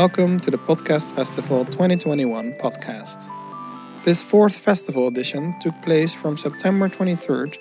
[0.00, 3.28] welcome to the Podcast Festival 2021 podcast.
[4.02, 7.58] This fourth festival edition took place from September 23rd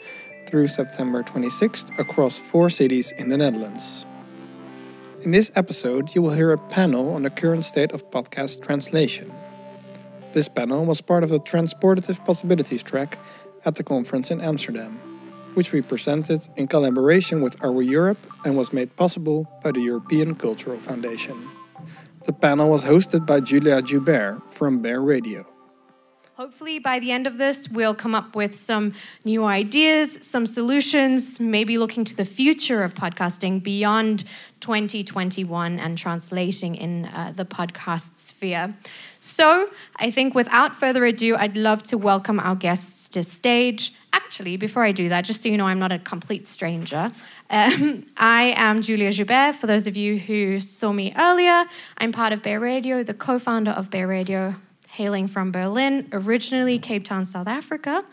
[0.47, 4.05] through September 26th across four cities in the Netherlands.
[5.23, 9.29] In this episode, you will hear a panel on the current state of podcast translation.
[10.31, 13.19] This panel was part of the Transportative Possibilities track
[13.65, 14.97] at the conference in Amsterdam
[15.55, 20.35] which we presented in collaboration with We Europe and was made possible by the European
[20.35, 21.58] Cultural Foundation.
[22.29, 25.47] The panel was hosted by Julia Joubert from Bear Radio.
[26.39, 28.93] Hopefully, by the end of this, we'll come up with some
[29.25, 34.23] new ideas, some solutions, maybe looking to the future of podcasting beyond
[34.61, 38.73] 2021 and translating in uh, the podcast sphere.
[39.19, 43.93] So, I think without further ado, I'd love to welcome our guests to stage.
[44.13, 47.11] Actually, before I do that, just so you know, I'm not a complete stranger.
[47.49, 49.57] Um, I am Julia Joubert.
[49.57, 51.65] For those of you who saw me earlier,
[51.97, 54.55] I'm part of Bear Radio, the co founder of Bear Radio
[54.89, 58.03] hailing from Berlin, originally Cape Town, South Africa,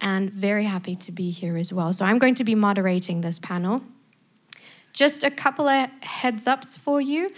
[0.00, 1.92] and very happy to be here as well.
[1.92, 3.82] So I'm going to be moderating this panel.
[4.92, 7.30] Just a couple of heads ups for you.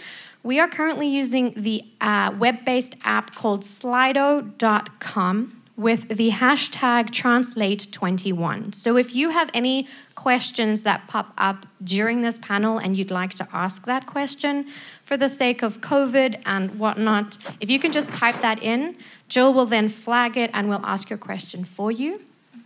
[0.43, 8.75] We are currently using the uh, web based app called slido.com with the hashtag translate21.
[8.75, 13.33] So if you have any questions that pop up during this panel and you'd like
[13.35, 14.67] to ask that question,
[15.05, 18.97] for the sake of COVID and whatnot, if you can just type that in,
[19.29, 22.21] Jill will then flag it and we'll ask your question for you.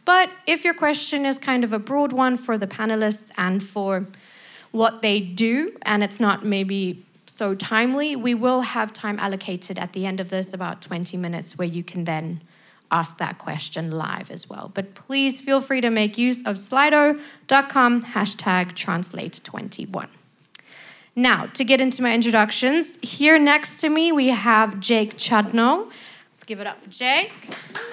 [0.06, 4.08] But if your question is kind of a broad one for the panelists and for
[4.72, 9.94] what they do, and it's not maybe so timely, we will have time allocated at
[9.94, 12.42] the end of this, about 20 minutes, where you can then
[12.94, 14.72] ask that question live as well.
[14.74, 20.08] But please feel free to make use of slido.com hashtag translate21.
[21.16, 25.92] Now, to get into my introductions, here next to me we have Jake Chudnow.
[26.32, 27.32] Let's give it up for Jake.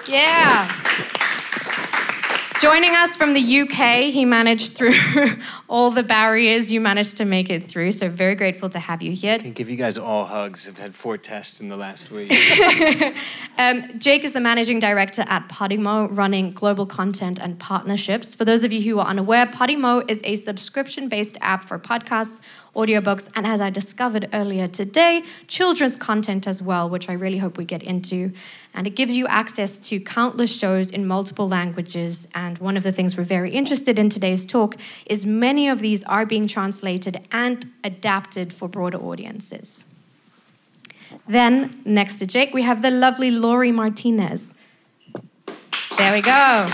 [0.07, 1.17] Yeah.
[2.61, 4.93] Joining us from the UK, he managed through
[5.69, 6.71] all the barriers.
[6.71, 9.33] You managed to make it through, so very grateful to have you here.
[9.33, 10.67] I can give you guys all hugs.
[10.67, 12.31] I've had four tests in the last week.
[13.57, 18.35] um, Jake is the managing director at Podimo, running global content and partnerships.
[18.35, 22.41] For those of you who are unaware, Podimo is a subscription based app for podcasts
[22.75, 27.57] audiobooks, and as I discovered earlier today, children's content as well, which I really hope
[27.57, 28.31] we get into.
[28.73, 32.27] And it gives you access to countless shows in multiple languages.
[32.33, 36.03] And one of the things we're very interested in today's talk is many of these
[36.05, 39.83] are being translated and adapted for broader audiences.
[41.27, 44.53] Then, next to Jake, we have the lovely Lory Martinez.
[45.97, 46.67] There we go.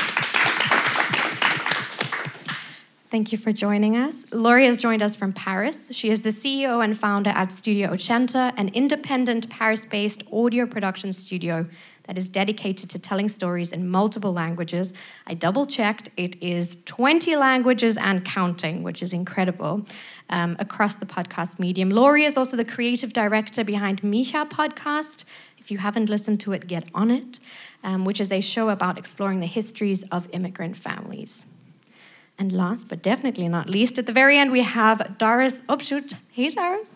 [3.10, 4.26] Thank you for joining us.
[4.34, 5.88] Lory has joined us from Paris.
[5.92, 11.14] She is the CEO and founder at Studio Ochenta, an independent Paris based audio production
[11.14, 11.66] studio
[12.04, 14.94] that is dedicated to telling stories in multiple languages.
[15.26, 19.86] I double checked, it is 20 languages and counting, which is incredible,
[20.30, 21.90] um, across the podcast medium.
[21.90, 25.24] Lory is also the creative director behind Mija Podcast.
[25.58, 27.40] If you haven't listened to it, get on it,
[27.86, 31.46] um, which is a show about exploring the histories of immigrant families.
[32.40, 36.14] And last but definitely not least, at the very end, we have Doris Opschut.
[36.32, 36.90] Hey, Doris.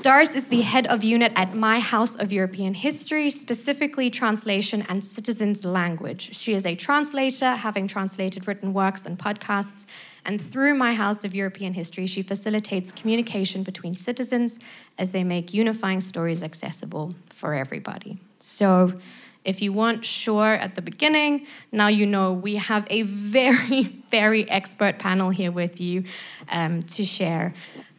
[0.00, 5.02] Doris is the head of unit at My House of European History, specifically translation and
[5.02, 6.36] citizens' language.
[6.36, 9.86] She is a translator, having translated written works and podcasts.
[10.24, 14.60] And through My House of European History, she facilitates communication between citizens
[14.98, 18.18] as they make unifying stories accessible for everybody.
[18.38, 19.00] So,
[19.44, 24.48] if you weren't sure at the beginning, now you know we have a very, very
[24.50, 26.04] expert panel here with you
[26.50, 27.54] um, to share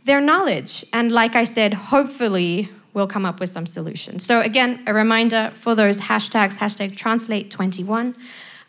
[0.06, 0.86] their knowledge.
[0.94, 4.26] And like I said, hopefully we'll come up with some solutions.
[4.26, 8.16] So, again, a reminder for those hashtags hashtag translate21.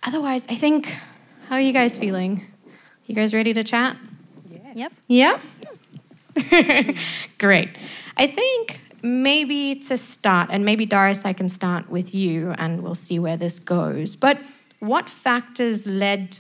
[0.02, 0.94] Otherwise, I think,
[1.48, 2.44] how are you guys feeling?
[3.06, 3.96] You guys ready to chat?
[4.74, 4.92] Yes.
[5.08, 5.40] Yep.
[6.38, 6.92] Yeah?
[7.38, 7.70] Great.
[8.16, 12.94] I think maybe to start, and maybe Doris, I can start with you and we'll
[12.94, 14.16] see where this goes.
[14.16, 14.40] But
[14.80, 16.38] what factors led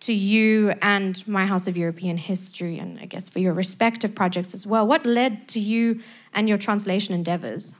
[0.00, 4.54] to you and My House of European History, and I guess for your respective projects
[4.54, 6.00] as well, what led to you
[6.34, 7.74] and your translation endeavors?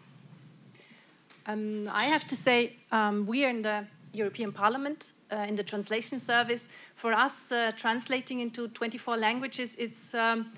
[1.47, 5.63] Um, I have to say, um, we are in the European Parliament uh, in the
[5.63, 6.69] translation service.
[6.95, 10.53] For us, uh, translating into 24 languages is um,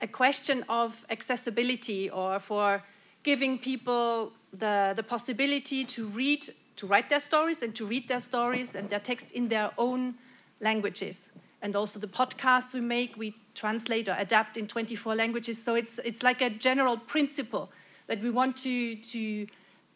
[0.00, 2.82] a question of accessibility or for
[3.28, 6.42] giving people the, the possibility to read,
[6.76, 10.14] to write their stories and to read their stories and their text in their own
[10.60, 11.30] languages.
[11.60, 15.62] and also the podcasts we make, we translate or adapt in 24 languages.
[15.62, 17.70] So it's, it's like a general principle
[18.06, 19.46] that we want to, to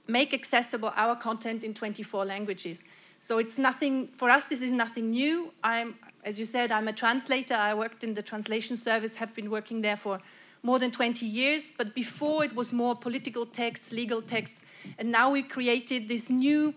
[0.09, 2.85] make accessible our content in 24 languages.
[3.21, 5.53] So it's nothing, for us, this is nothing new.
[5.63, 5.95] I'm,
[6.25, 7.55] as you said, I'm a translator.
[7.55, 10.21] I worked in the translation service, have been working there for
[10.63, 11.71] more than 20 years.
[11.77, 14.63] But before it was more political texts, legal texts.
[14.99, 16.75] And now we created this new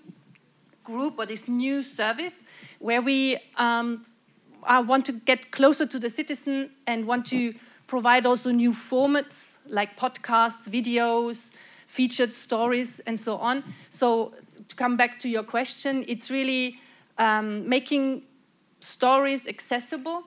[0.84, 2.44] group or this new service
[2.80, 4.06] where we um,
[4.68, 7.54] want to get closer to the citizen and want to
[7.88, 11.52] provide also new formats like podcasts, videos,
[11.88, 13.64] featured stories, and so on.
[13.90, 14.34] So,
[14.68, 16.80] to come back to your question, it's really
[17.18, 18.24] um, making
[18.80, 20.24] stories accessible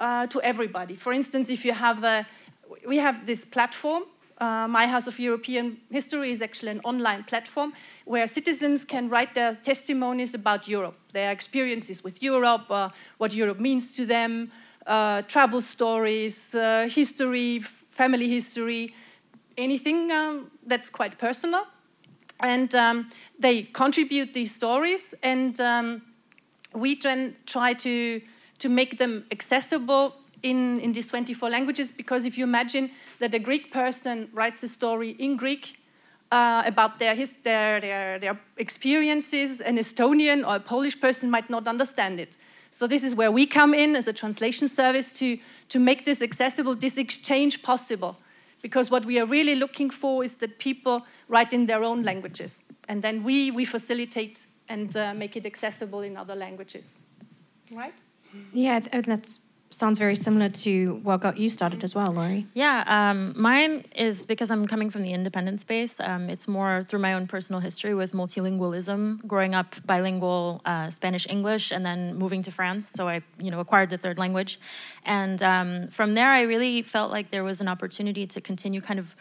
[0.00, 0.94] uh, to everybody.
[0.94, 2.26] For instance, if you have a,
[2.86, 4.04] we have this platform
[4.38, 7.72] uh, My House of European History is actually an online platform
[8.04, 12.88] where citizens can write their testimonies about Europe, their experiences with Europe, uh,
[13.18, 14.50] what Europe means to them,
[14.86, 17.60] uh, travel stories, uh, history,
[17.90, 18.94] family history,
[19.56, 21.66] anything um, that's quite personal.
[22.40, 23.06] And um,
[23.38, 26.02] they contribute these stories, and um,
[26.74, 28.20] we then try to,
[28.58, 33.38] to make them accessible in, in these 24 languages because if you imagine that a
[33.38, 35.78] Greek person writes a story in Greek
[36.30, 41.48] uh, about their, his, their, their, their experiences, an Estonian or a Polish person might
[41.48, 42.36] not understand it.
[42.70, 45.38] So this is where we come in as a translation service to,
[45.68, 48.18] to make this accessible, this exchange possible.
[48.62, 52.60] Because what we are really looking for is that people write in their own languages.
[52.88, 56.96] And then we, we facilitate and uh, make it accessible in other languages.
[57.70, 57.94] Right?
[58.52, 59.38] Yeah, that's
[59.74, 62.46] sounds very similar to what got you started as well, Lory.
[62.54, 66.00] Yeah, um, mine is because I'm coming from the independent space.
[66.00, 71.26] Um, it's more through my own personal history with multilingualism, growing up bilingual uh, Spanish
[71.28, 72.88] English, and then moving to France.
[72.88, 74.60] So I, you know, acquired the third language,
[75.04, 78.98] and um, from there I really felt like there was an opportunity to continue kind
[78.98, 79.16] of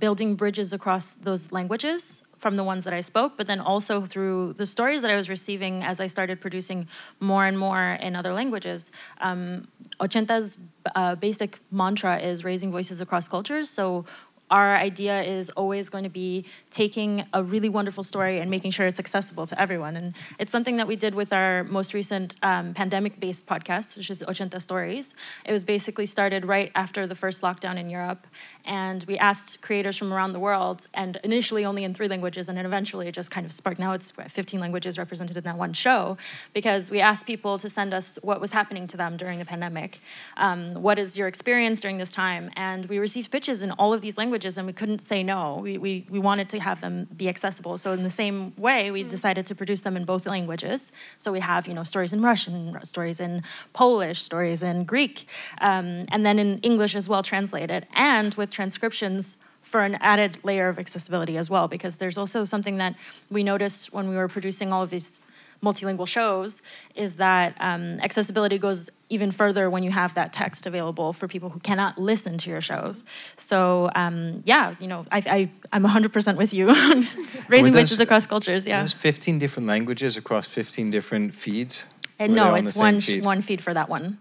[0.00, 4.54] building bridges across those languages from the ones that I spoke, but then also through
[4.54, 6.88] the stories that I was receiving as I started producing
[7.20, 8.92] more and more in other languages.
[9.20, 9.68] Um,
[10.00, 10.58] Ochenta's
[10.94, 13.70] uh, basic mantra is raising voices across cultures.
[13.70, 14.04] So
[14.50, 18.86] our idea is always going to be taking a really wonderful story and making sure
[18.86, 19.96] it's accessible to everyone.
[19.96, 24.10] And it's something that we did with our most recent um, pandemic based podcast, which
[24.10, 25.14] is Ochenta Stories.
[25.44, 28.26] It was basically started right after the first lockdown in Europe.
[28.66, 32.58] And we asked creators from around the world, and initially only in three languages, and
[32.58, 33.78] then eventually it just kind of sparked.
[33.78, 36.16] Now it's 15 languages represented in that one show,
[36.52, 40.00] because we asked people to send us what was happening to them during the pandemic.
[40.36, 42.50] Um, what is your experience during this time?
[42.56, 45.60] And we received pitches in all of these languages and we couldn't say no.
[45.62, 47.78] We, we, we wanted to have them be accessible.
[47.78, 49.08] So in the same way, we mm.
[49.08, 50.92] decided to produce them in both languages.
[51.18, 53.42] So we have, you know, stories in Russian, stories in
[53.72, 55.26] Polish, stories in Greek,
[55.60, 60.68] um, and then in English as well translated, and with transcriptions for an added layer
[60.68, 62.94] of accessibility as well, because there's also something that
[63.30, 65.20] we noticed when we were producing all of these
[65.62, 66.62] multilingual shows
[66.94, 71.48] is that um, accessibility goes even further when you have that text available for people
[71.50, 73.04] who cannot listen to your shows.
[73.36, 77.06] So um, yeah, you know, I, I, am 100% with you on
[77.48, 78.66] raising voices across cultures.
[78.66, 78.78] Yeah.
[78.78, 81.86] There's 15 different languages across 15 different feeds?
[82.18, 83.24] And no, it's one feed?
[83.24, 84.18] one feed for that one.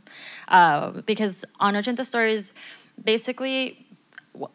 [0.48, 2.51] Uh, because on Ochenta Stories,
[3.04, 3.85] basically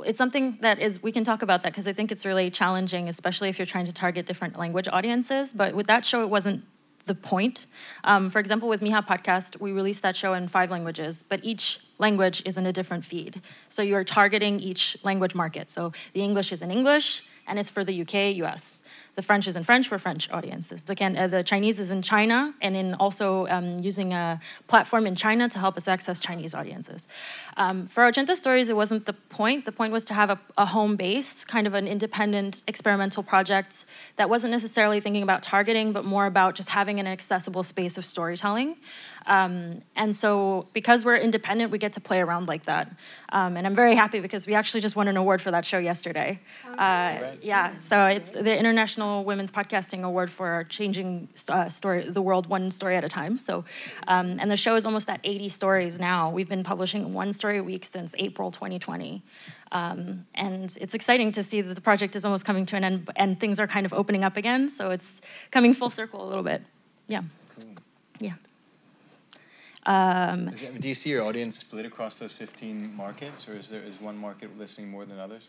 [0.05, 3.09] it's something that is we can talk about that because i think it's really challenging
[3.09, 5.53] especially if you're trying to target different language audiences.
[5.53, 6.65] But with that show it wasn't
[7.07, 7.67] the point.
[8.05, 11.81] Um, for example with mija podcast we released that show in five languages but each
[11.99, 13.41] language is in a different feed.
[13.69, 15.71] So you're targeting each language market.
[15.71, 18.83] So the english is in english and it's for the uk us
[19.15, 20.85] the French is in French for French audiences.
[20.85, 25.07] The, can, uh, the Chinese is in China, and in also um, using a platform
[25.07, 27.07] in China to help us access Chinese audiences.
[27.57, 29.65] Um, for Ochenta Stories, it wasn't the point.
[29.65, 33.85] The point was to have a, a, home base, kind of an independent experimental project
[34.17, 38.05] that wasn't necessarily thinking about targeting, but more about just having an accessible space of
[38.05, 38.77] storytelling.
[39.27, 42.95] Um, and so, because we're independent, we get to play around like that.
[43.33, 45.79] Um, and I'm very happy because we actually just won an award for that show
[45.79, 46.41] yesterday.
[46.79, 52.47] Uh, yeah, so it's the International Women's Podcasting Award for changing uh, story the world
[52.47, 53.39] one story at a time.
[53.39, 53.65] So,
[54.09, 56.31] um, and the show is almost at 80 stories now.
[56.31, 59.23] We've been publishing one story a week since April 2020.
[59.73, 63.11] Um, and it's exciting to see that the project is almost coming to an end
[63.17, 64.69] and things are kind of opening up again.
[64.69, 66.63] So it's coming full circle a little bit.
[67.07, 67.19] Yeah.
[67.19, 67.23] Yeah.
[69.87, 73.83] Um, it, do you see your audience split across those 15 markets, or is there
[73.83, 75.49] is one market listening more than others?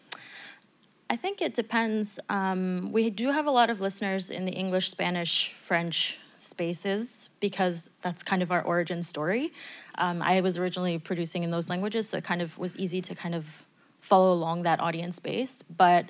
[1.09, 2.19] I think it depends.
[2.29, 7.89] Um, we do have a lot of listeners in the English, Spanish, French spaces because
[8.01, 9.51] that's kind of our origin story.
[9.95, 13.13] Um, I was originally producing in those languages, so it kind of was easy to
[13.13, 13.65] kind of
[13.99, 15.61] follow along that audience base.
[15.63, 16.09] But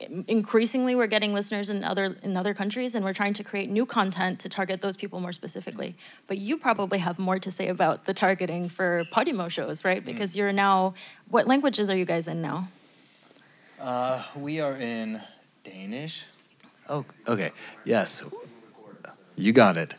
[0.00, 3.84] increasingly we're getting listeners in other in other countries and we're trying to create new
[3.84, 5.96] content to target those people more specifically.
[6.26, 10.02] But you probably have more to say about the targeting for podimo shows right?
[10.02, 10.06] Mm.
[10.06, 10.94] because you're now
[11.28, 12.68] what languages are you guys in now?
[13.80, 15.20] Uh, we are in
[15.64, 16.24] danish.
[16.88, 17.50] Oh okay.
[17.84, 18.22] Yes.
[19.36, 19.94] You got it.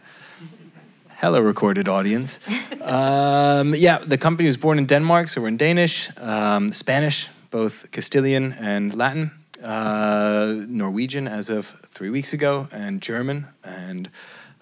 [1.18, 2.40] Hello recorded audience.
[2.80, 7.92] Um, yeah the company was born in denmark so we're in danish um, spanish both
[7.92, 9.32] castilian and latin
[9.64, 14.10] uh, Norwegian as of three weeks ago, and German and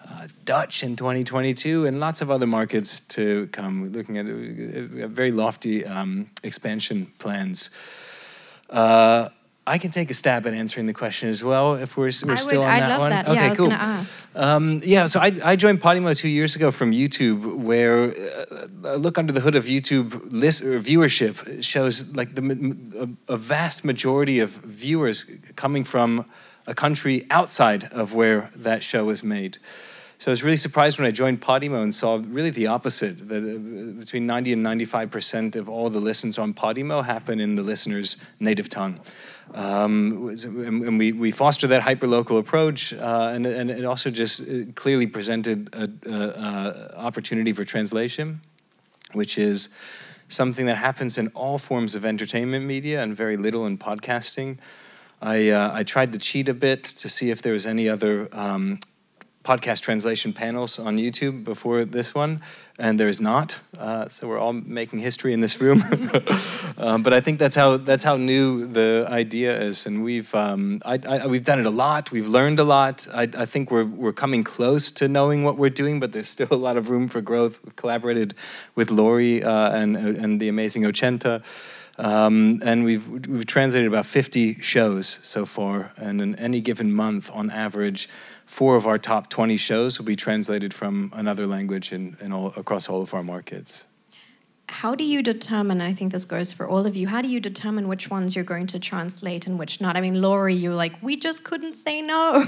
[0.08, 3.92] uh, Dutch in 2022, and lots of other markets to come.
[3.92, 7.70] Looking at uh, very lofty um, expansion plans.
[8.70, 9.28] Uh,
[9.68, 12.62] I can take a stab at answering the question as well if we're, we're still
[12.62, 13.10] on I'd that one.
[13.10, 13.28] That.
[13.28, 14.42] Okay, yeah, cool.
[14.42, 18.96] Um, yeah, so I, I joined Podimo two years ago from YouTube, where uh, a
[18.96, 22.42] look under the hood of YouTube list or viewership shows like the
[23.28, 26.24] a, a vast majority of viewers coming from
[26.66, 29.58] a country outside of where that show is made.
[30.20, 33.28] So I was really surprised when I joined Podimo and saw really the opposite.
[33.28, 37.54] That uh, between 90 and 95 percent of all the listens on Podimo happen in
[37.54, 38.98] the listener's native tongue.
[39.54, 44.64] Um, and we, we foster that hyperlocal approach, uh, and, and it also just uh,
[44.74, 48.40] clearly presented an opportunity for translation,
[49.12, 49.70] which is
[50.28, 54.58] something that happens in all forms of entertainment media and very little in podcasting.
[55.22, 58.28] I, uh, I tried to cheat a bit to see if there was any other
[58.32, 58.80] um,
[59.48, 62.42] podcast translation panels on YouTube before this one,
[62.78, 63.58] and there is not.
[63.78, 65.82] Uh, so we're all making history in this room.
[66.76, 70.82] um, but I think that's how that's how new the idea is, and we've um,
[70.84, 72.12] I, I, we've done it a lot.
[72.12, 73.08] We've learned a lot.
[73.14, 76.48] I, I, think we're we're coming close to knowing what we're doing, but there's still
[76.50, 77.58] a lot of room for growth.
[77.64, 78.34] We've collaborated
[78.74, 81.42] with Lory uh, and and the amazing Ochenta.
[81.98, 87.28] Um, and we've we've translated about 50 shows so far, and in any given month,
[87.34, 88.08] on average,
[88.48, 92.52] four of our top 20 shows will be translated from another language in, in all,
[92.56, 93.86] across all of our markets.
[94.70, 95.80] How do you determine?
[95.80, 97.08] I think this goes for all of you.
[97.08, 99.96] How do you determine which ones you're going to translate and which not?
[99.96, 102.44] I mean, Lory, you're like, we just couldn't say no.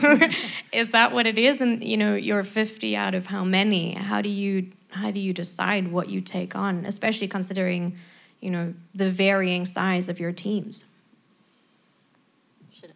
[0.72, 1.60] is that what it is?
[1.60, 3.94] And you know, you're 50 out of how many?
[3.94, 7.96] How do you how do you decide what you take on, especially considering
[8.40, 10.84] you know, the varying size of your teams.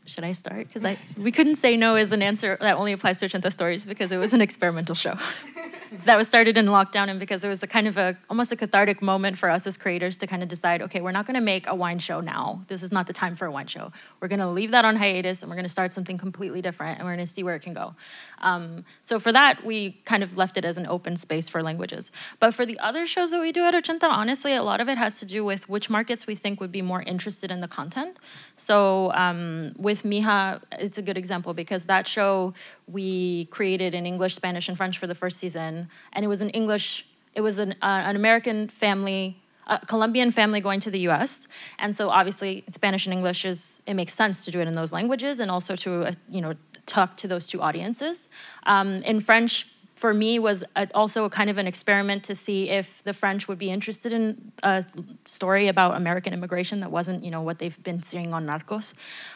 [0.07, 0.69] Should, I start?
[0.69, 3.87] Because I we couldn't say no as an answer that only applies to Ochenta Stories
[3.87, 5.17] because it was an experimental show.
[6.05, 8.57] that was started in lockdown and because it was a kind of a almost a
[8.57, 11.41] cathartic moment for us as creators to kind of decide okay we're not going to
[11.41, 12.63] make a wine show now.
[12.69, 13.93] This is not the time for a wine show.
[14.21, 16.99] We're going to leave that on hiatus and we're going to start something completely different
[16.99, 17.95] and we're going to see where it can go.
[18.41, 22.11] Um, so for that we kind of left it as an open space for languages.
[22.41, 24.99] But for the other shows that we do at Ochenta honestly a lot of it
[24.99, 28.19] has to do with which markets we think would be more interested in the content.
[28.57, 32.55] So um, with mija it's a good example because that show
[32.87, 36.51] we created in english spanish and french for the first season and it was an
[36.51, 41.49] English, it was an, uh, an American family, a Colombian family going to the U.S.
[41.79, 44.93] And so obviously Spanish and English is, it makes sense to do it in those
[44.93, 46.55] languages and also to, uh, you know,
[46.87, 48.29] talk to those two audiences.
[48.65, 52.69] Um, in French, for me was a, also a kind of an experiment to see
[52.69, 54.85] if the French would be interested in a
[55.25, 58.93] story about American immigration that wasn't, you know, what they've been seeing on Narcos.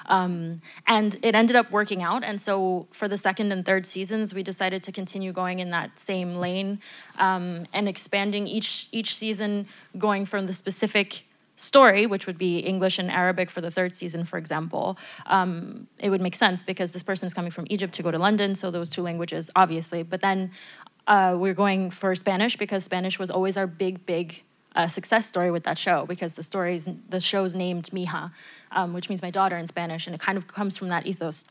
[0.07, 2.25] Um, and it ended up working out.
[2.25, 5.99] And so for the second and third seasons, we decided to continue going in that
[5.99, 6.81] same lane
[7.19, 11.25] um, and expanding each each season, going from the specific
[11.59, 14.97] story, which would be English and Arabic for the third season, for example,
[15.27, 18.19] um, it would make sense because this person is coming from Egypt to go to
[18.19, 20.03] London, so those two languages, obviously.
[20.03, 20.53] But then
[21.07, 24.43] uh, we're going for Spanish because Spanish was always our big, big
[24.77, 28.31] uh, success story with that show because the story's the show's named Mija,
[28.73, 31.45] um, which means my daughter in Spanish, and it kind of comes from that ethos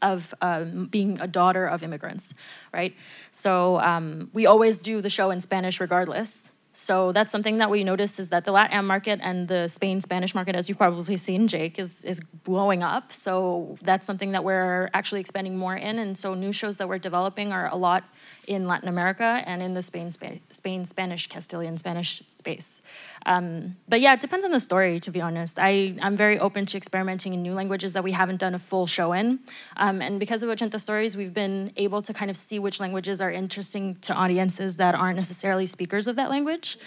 [0.00, 2.34] of um, being a daughter of immigrants,
[2.72, 2.94] right?
[3.30, 6.50] So um, we always do the show in Spanish regardless.
[6.76, 10.34] So that's something that we noticed is that the LatAm market and the Spain Spanish
[10.34, 13.12] market, as you've probably seen, Jake, is is blowing up.
[13.12, 16.00] So that's something that we're actually expanding more in.
[16.00, 18.02] And so new shows that we're developing are a lot
[18.46, 20.10] in Latin America and in the Spain,
[20.50, 22.80] Spain Spanish, Castilian Spanish space.
[23.26, 25.58] Um, but yeah, it depends on the story, to be honest.
[25.58, 28.86] I, I'm very open to experimenting in new languages that we haven't done a full
[28.86, 29.40] show in.
[29.76, 33.20] Um, and because of Ochenta Stories, we've been able to kind of see which languages
[33.20, 36.78] are interesting to audiences that aren't necessarily speakers of that language.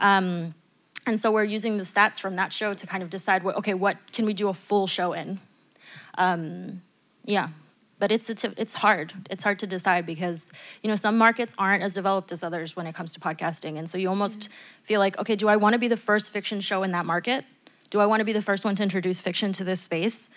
[0.00, 0.54] Um,
[1.06, 3.74] and so we're using the stats from that show to kind of decide what, okay,
[3.74, 5.38] what can we do a full show in?
[6.16, 6.82] Um,
[7.24, 7.48] yeah.
[7.98, 9.12] But it's it's hard.
[9.30, 10.50] It's hard to decide because
[10.82, 13.88] you know some markets aren't as developed as others when it comes to podcasting, and
[13.88, 14.52] so you almost mm-hmm.
[14.82, 17.44] feel like, okay, do I want to be the first fiction show in that market?
[17.90, 20.28] Do I want to be the first one to introduce fiction to this space?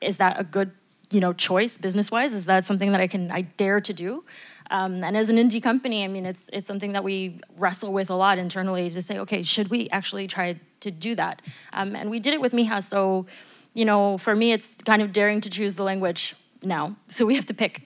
[0.00, 0.72] Is that a good
[1.10, 2.34] you know choice business wise?
[2.34, 4.24] Is that something that I can I dare to do?
[4.70, 8.10] Um, and as an indie company, I mean, it's it's something that we wrestle with
[8.10, 11.42] a lot internally to say, okay, should we actually try to do that?
[11.72, 12.82] Um, and we did it with Mija.
[12.82, 13.26] So,
[13.72, 16.96] you know, for me, it's kind of daring to choose the language now.
[17.08, 17.82] So we have to pick.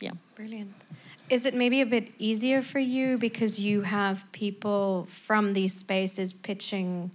[0.00, 0.12] Yeah.
[0.36, 0.74] Brilliant.
[1.30, 6.32] Is it maybe a bit easier for you because you have people from these spaces
[6.32, 7.10] pitching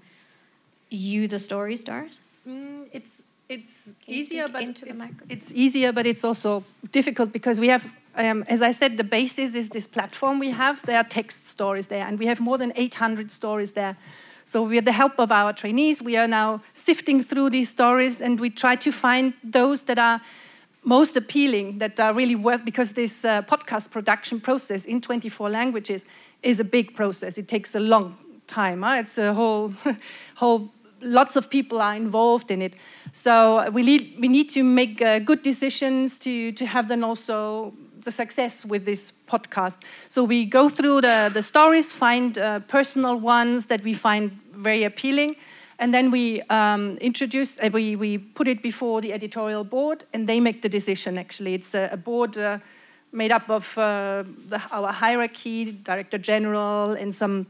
[0.90, 2.22] you the story stars?
[2.48, 4.84] Mm, it's it's easier, but it,
[5.30, 7.86] it's easier, but it's also difficult because we have,
[8.16, 10.82] um, as I said, the basis is this platform we have.
[10.86, 13.98] There are text stories there, and we have more than 800 stories there.
[14.46, 18.40] So, with the help of our trainees, we are now sifting through these stories, and
[18.40, 20.22] we try to find those that are
[20.84, 22.66] most appealing, that are really worth.
[22.66, 26.06] Because this uh, podcast production process in 24 languages
[26.42, 27.38] is a big process.
[27.38, 28.82] It takes a long time.
[28.82, 28.98] Huh?
[29.00, 29.74] It's a whole
[30.36, 30.72] whole
[31.04, 32.76] lots of people are involved in it.
[33.12, 37.74] So we need, we need to make uh, good decisions to, to have then also
[38.04, 39.78] the success with this podcast.
[40.10, 44.84] So we go through the, the stories, find uh, personal ones that we find very
[44.84, 45.36] appealing,
[45.84, 50.28] and then we um, introduce, uh, we, we put it before the editorial board, and
[50.30, 51.54] they make the decision actually.
[51.56, 52.60] It's a, a board uh,
[53.12, 57.48] made up of uh, the, our hierarchy, director general, and some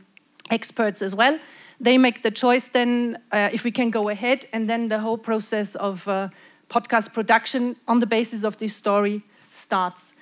[0.50, 1.40] experts as well
[1.80, 5.18] they make the choice then uh, if we can go ahead, and then the whole
[5.18, 6.30] process of uh,
[6.70, 9.22] podcast production on the basis of this story
[9.52, 10.14] starts,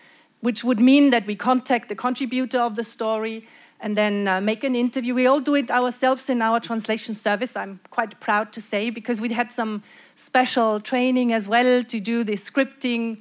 [0.42, 3.48] which would mean that we contact the contributor of the story
[3.82, 5.14] and then uh, make an interview.
[5.14, 7.56] We all do it ourselves in our translation service.
[7.56, 9.84] I'm quite proud to say because we had some
[10.16, 13.18] special training as well to do the scripting,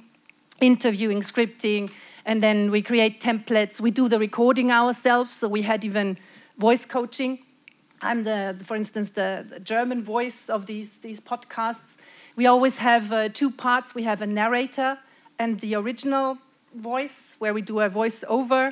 [0.61, 1.91] interviewing, scripting,
[2.25, 3.81] and then we create templates.
[3.81, 6.17] We do the recording ourselves, so we had even
[6.57, 7.39] voice coaching
[8.03, 11.97] I'm the, for instance, the, the, German voice of these, these podcasts.
[12.35, 13.93] We always have uh, two parts.
[13.93, 14.97] We have a narrator
[15.37, 16.39] and the original
[16.73, 18.71] voice, where we do a voice over.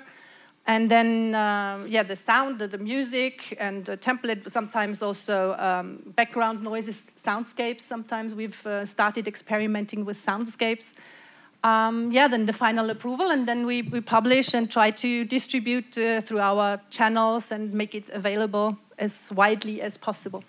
[0.69, 6.13] And then, uh, yeah, the sound, the, the, music, and the template, sometimes also um,
[6.15, 7.82] background noises, soundscapes.
[7.82, 10.91] Sometimes we've uh, started experimenting with soundscapes.
[11.63, 15.97] Um, yeah, then the final approval, and then we, we publish and try to distribute
[15.97, 20.43] uh, through our channels and make it available as widely as possible.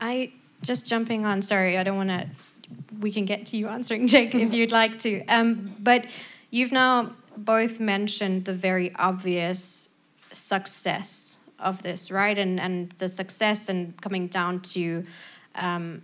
[0.00, 0.30] I
[0.62, 1.42] just jumping on.
[1.42, 2.28] Sorry, I don't want to.
[3.00, 5.26] We can get to you answering, Jake, if you'd like to.
[5.26, 6.06] Um, but
[6.52, 9.88] you've now both mentioned the very obvious
[10.32, 12.38] success of this, right?
[12.38, 15.02] And and the success and coming down to
[15.54, 16.02] um,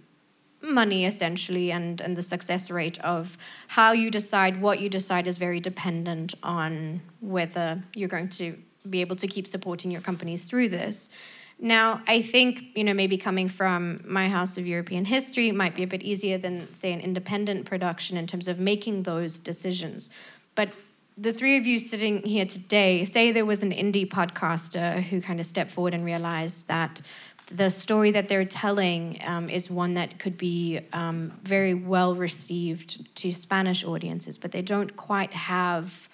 [0.63, 3.37] money essentially and and the success rate of
[3.69, 8.57] how you decide what you decide is very dependent on whether you're going to
[8.89, 11.11] be able to keep supporting your companies through this
[11.59, 15.85] now, I think, you know, maybe coming from my House of European History might be
[15.85, 20.11] a bit easier than, say, an independent production in terms of making those decisions.
[20.57, 20.71] But
[21.17, 25.39] the three of you sitting here today, say there was an indie podcaster who kind
[25.39, 27.01] of stepped forward and realized that
[27.47, 33.15] the story that they're telling um, is one that could be um, very well received
[33.17, 36.09] to Spanish audiences, but they don't quite have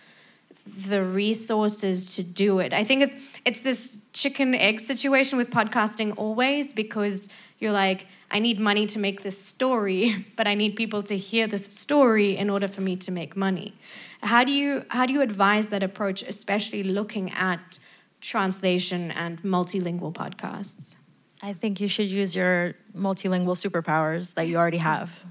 [0.67, 2.73] the resources to do it.
[2.73, 8.39] I think it's it's this chicken egg situation with podcasting always because you're like I
[8.39, 12.51] need money to make this story, but I need people to hear this story in
[12.51, 13.75] order for me to make money.
[14.23, 17.79] How do you how do you advise that approach especially looking at
[18.21, 20.97] translation and multilingual podcasts?
[21.43, 25.25] I think you should use your multilingual superpowers that you already have.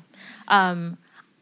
[0.48, 0.98] Um,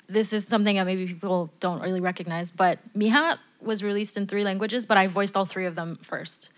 [0.09, 4.43] this is something that maybe people don't really recognize, but Mija was released in three
[4.43, 6.49] languages, but I voiced all three of them first.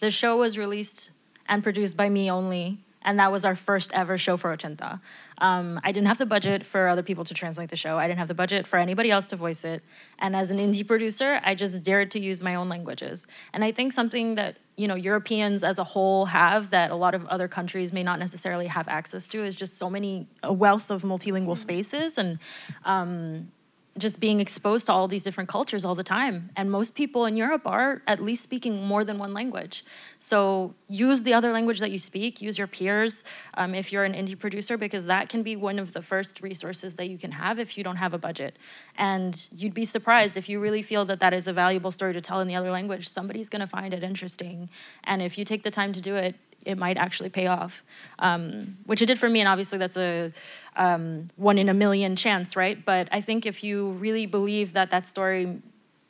[0.00, 1.10] The show was released
[1.46, 5.00] and produced by me only, and that was our first ever show for Ochenta.
[5.38, 7.96] Um, I didn't have the budget for other people to translate the show.
[7.96, 9.82] I didn't have the budget for anybody else to voice it.
[10.18, 13.26] And as an indie producer, I just dared to use my own languages.
[13.52, 17.14] And I think something that you know Europeans as a whole have that a lot
[17.14, 20.90] of other countries may not necessarily have access to is just so many a wealth
[20.90, 22.38] of multilingual spaces and.
[22.84, 23.52] Um,
[23.98, 26.50] just being exposed to all these different cultures all the time.
[26.56, 29.84] And most people in Europe are at least speaking more than one language.
[30.18, 33.22] So use the other language that you speak, use your peers
[33.54, 36.96] um, if you're an indie producer, because that can be one of the first resources
[36.96, 38.56] that you can have if you don't have a budget.
[38.96, 42.20] And you'd be surprised if you really feel that that is a valuable story to
[42.20, 44.70] tell in the other language, somebody's gonna find it interesting.
[45.04, 46.34] And if you take the time to do it,
[46.64, 47.82] it might actually pay off,
[48.18, 49.40] um, which it did for me.
[49.40, 50.32] And obviously, that's a
[50.76, 52.82] um, one in a million chance, right?
[52.84, 55.60] But I think if you really believe that that story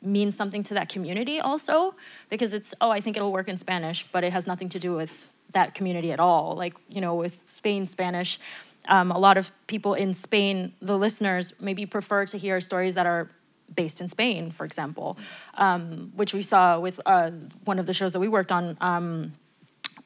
[0.01, 1.95] means something to that community also,
[2.29, 4.95] because it's, oh, I think it'll work in Spanish, but it has nothing to do
[4.95, 6.55] with that community at all.
[6.55, 8.39] Like, you know, with Spain Spanish,
[8.87, 13.05] um, a lot of people in Spain, the listeners, maybe prefer to hear stories that
[13.05, 13.29] are
[13.75, 15.17] based in Spain, for example,
[15.55, 17.31] um, which we saw with uh,
[17.65, 19.33] one of the shows that we worked on um,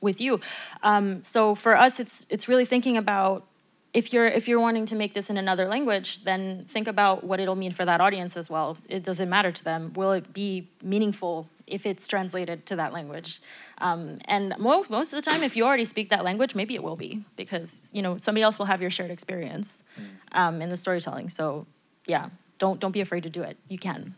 [0.03, 0.39] with you.
[0.83, 3.47] Um, so for us, it's it's really thinking about
[3.93, 7.39] if you're if you're wanting to make this in another language, then think about what
[7.39, 8.77] it'll mean for that audience as well.
[8.89, 9.93] It doesn't matter to them.
[9.93, 13.41] Will it be meaningful if it's translated to that language?
[13.79, 16.83] Um, and most most of the time, if you already speak that language, maybe it
[16.83, 20.37] will be because you know somebody else will have your shared experience mm.
[20.37, 21.29] um, in the storytelling.
[21.29, 21.67] So
[22.07, 23.57] yeah, don't don't be afraid to do it.
[23.69, 24.15] You can.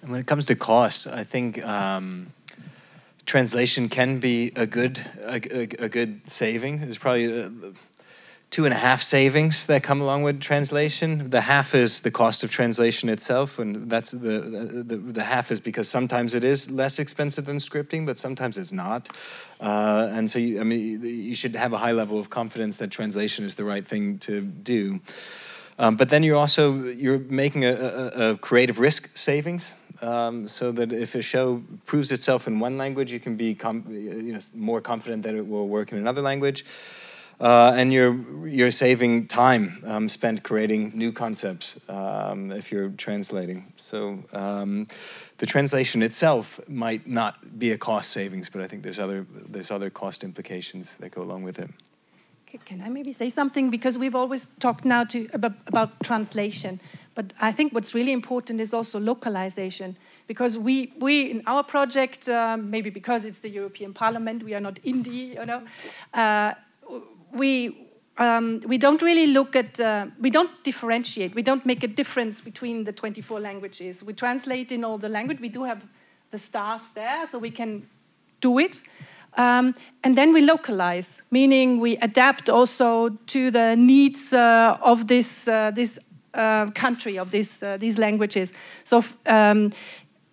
[0.00, 2.32] And when it comes to cost, I think um,
[3.32, 6.80] translation can be a good a, a, a good saving.
[6.80, 7.50] There's probably a,
[8.50, 11.30] two and a half savings that come along with translation.
[11.30, 14.36] The half is the cost of translation itself, and that's the
[14.90, 18.72] the, the half is because sometimes it is less expensive than scripting, but sometimes it's
[18.72, 19.08] not.
[19.58, 22.90] Uh, and so, you, I mean, you should have a high level of confidence that
[22.90, 25.00] translation is the right thing to do.
[25.78, 30.92] Um, but then you're also you're making a, a creative risk savings, um, so that
[30.92, 33.56] if a show proves itself in one language, you can be
[33.88, 36.64] you know, more confident that it will work in another language.
[37.40, 43.72] Uh, and you're you're saving time um, spent creating new concepts um, if you're translating.
[43.76, 44.86] So um,
[45.38, 49.72] the translation itself might not be a cost savings, but I think there's other there's
[49.72, 51.70] other cost implications that go along with it.
[52.64, 53.70] Can I maybe say something?
[53.70, 56.80] Because we've always talked now to, about, about translation,
[57.14, 59.96] but I think what's really important is also localization.
[60.26, 64.60] Because we, we in our project, uh, maybe because it's the European Parliament, we are
[64.60, 65.62] not indie, you know,
[66.14, 66.54] uh,
[67.32, 71.88] we, um, we don't really look at, uh, we don't differentiate, we don't make a
[71.88, 74.02] difference between the 24 languages.
[74.02, 75.84] We translate in all the language, we do have
[76.30, 77.86] the staff there, so we can
[78.40, 78.82] do it.
[79.34, 85.48] Um, and then we localize, meaning we adapt also to the needs uh, of this,
[85.48, 85.98] uh, this
[86.34, 88.52] uh, country, of this, uh, these languages.
[88.84, 89.70] So um,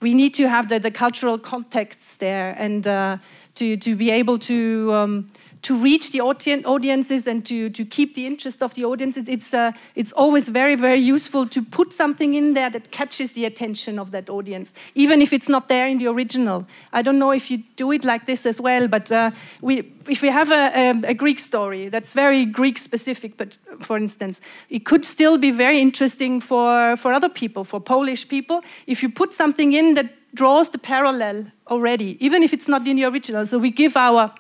[0.02, 3.18] we need to have the, the cultural contexts there and uh,
[3.56, 4.94] to, to be able to.
[4.94, 5.28] Um,
[5.62, 9.72] to reach the audiences and to, to keep the interest of the audiences, it's, uh,
[9.96, 14.12] it's always very, very useful to put something in there that catches the attention of
[14.12, 16.66] that audience, even if it's not there in the original.
[16.94, 20.22] I don't know if you do it like this as well, but uh, we, if
[20.22, 24.86] we have a, a, a, Greek story that's very Greek specific, but for instance, it
[24.86, 29.34] could still be very interesting for, for other people, for Polish people, if you put
[29.34, 33.46] something in that draws the parallel already, even if it's not in the original.
[33.46, 34.34] So we give our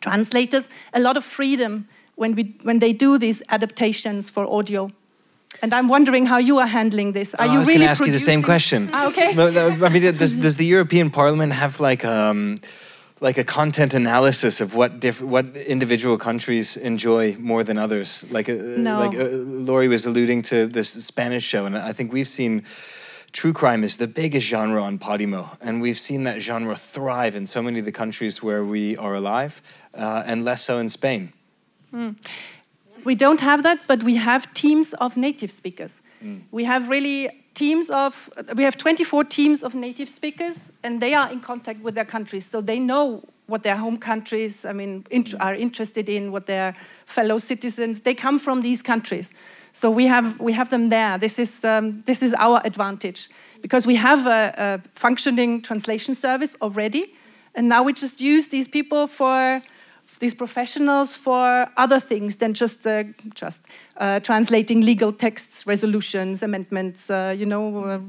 [0.00, 4.90] translators a lot of freedom when, we, when they do these adaptations for audio.
[5.62, 7.34] And I'm wondering how you are handling this.
[7.34, 8.90] Are oh, you I was really going to ask you the same question.
[8.92, 9.34] Ah, okay.
[9.36, 12.56] I mean, does, does the European Parliament have like um,
[13.20, 18.24] like a content analysis of what diff- what individual countries enjoy more than others?
[18.30, 18.98] Like, uh, no.
[18.98, 19.28] like uh,
[19.68, 22.64] Lory was alluding to this Spanish show, and I think we've seen
[23.32, 27.46] true crime is the biggest genre on Podimo, and we've seen that genre thrive in
[27.46, 29.62] so many of the countries where we are alive,
[29.94, 31.32] uh, and less so in Spain.
[31.92, 32.16] Mm.
[33.04, 36.02] We don't have that, but we have teams of native speakers.
[36.22, 36.42] Mm.
[36.50, 41.30] We have really teams of, we have 24 teams of native speakers, and they are
[41.30, 45.34] in contact with their countries, so they know what their home countries, I mean, int
[45.40, 46.74] are interested in, what their
[47.04, 49.34] fellow citizens, they come from these countries.
[49.72, 51.18] So we have, we have them there.
[51.18, 53.28] This is, um, this is our advantage
[53.60, 57.14] because we have a, a, functioning translation service already.
[57.54, 59.62] And now we just use these people for
[60.20, 63.04] these professionals for other things than just uh,
[63.34, 63.62] just
[63.96, 67.10] uh, translating legal texts, resolutions, amendments.
[67.10, 68.00] Uh, you know, uh,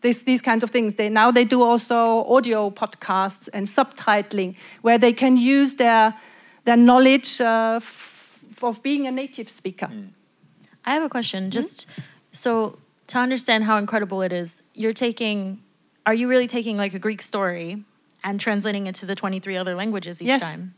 [0.00, 0.94] this, these kinds of things.
[0.94, 6.14] They now they do also audio podcasts and subtitling, where they can use their
[6.64, 7.80] their knowledge uh,
[8.62, 9.86] of being a native speaker.
[9.86, 10.08] Mm.
[10.86, 11.44] I have a question.
[11.44, 11.50] Mm-hmm.
[11.50, 11.86] Just
[12.32, 12.78] so
[13.08, 15.60] to understand how incredible it is, you're taking,
[16.06, 17.84] are you really taking like a Greek story
[18.22, 20.42] and translating it to the 23 other languages each yes.
[20.42, 20.74] time?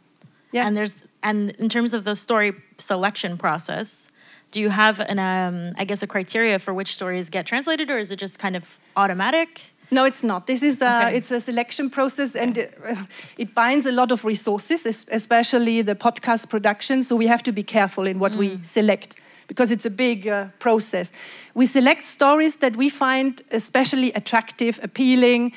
[0.57, 0.67] Yeah.
[0.67, 4.09] And there's, and in terms of the story selection process,
[4.53, 7.99] do you have an, um, I guess, a criteria for which stories get translated, or
[7.99, 9.63] is it just kind of automatic?
[9.91, 10.47] No, it's not.
[10.47, 11.17] This is a, okay.
[11.17, 13.05] it's a selection process, and it, uh,
[13.39, 17.03] it, binds a lot of resources, especially the podcast production.
[17.03, 18.39] So we have to be careful in what mm.
[18.39, 19.17] we select
[19.49, 21.13] because it's a big uh, process.
[21.55, 25.53] We select stories that we find especially attractive, appealing,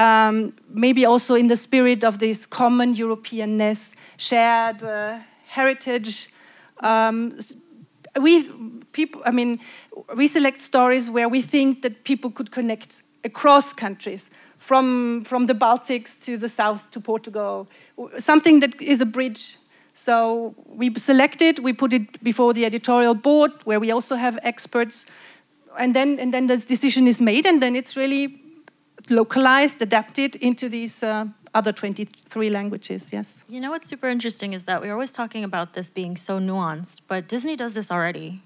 [0.00, 6.30] um, maybe also in the spirit of this common Europeanness, shared uh, heritage.
[6.80, 7.38] Um,
[8.20, 8.48] we
[8.92, 9.60] people, I mean,
[10.16, 15.54] we select stories where we think that people could connect across countries, from from the
[15.54, 17.68] Baltics to the south to Portugal,
[18.18, 19.56] something that is a bridge.
[19.94, 24.38] So we select it, we put it before the editorial board, where we also have
[24.42, 25.06] experts,
[25.78, 28.40] and then and then the decision is made, and then it's really
[29.10, 33.44] localized, adapted into these uh, other 23 languages, yes.
[33.48, 37.02] You know what's super interesting is that we're always talking about this being so nuanced,
[37.08, 38.42] but Disney does this already.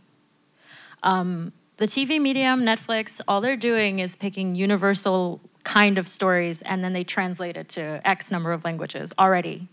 [1.03, 6.85] Um, the TV medium, Netflix, all they're doing is picking universal kind of stories and
[6.85, 9.69] then they translate it to X number of languages already.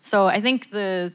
[0.00, 1.12] So I think the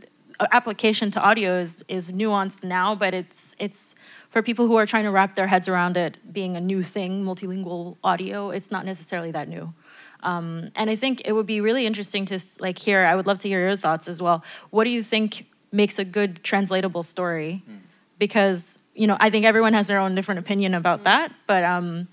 [0.51, 3.95] application to audio is, is nuanced now, but it's it's
[4.31, 7.23] for people who are trying to wrap their heads around it being a new thing,
[7.23, 9.73] multilingual audio, it's not necessarily that new.
[10.23, 13.05] Um, and I think it would be really interesting to like hear.
[13.05, 14.43] I would love to hear your thoughts as well.
[14.69, 17.63] What do you think makes a good translatable story?
[17.69, 17.79] Mm.
[18.17, 21.03] Because you know, I think everyone has their own different opinion about mm.
[21.03, 22.07] that, but um,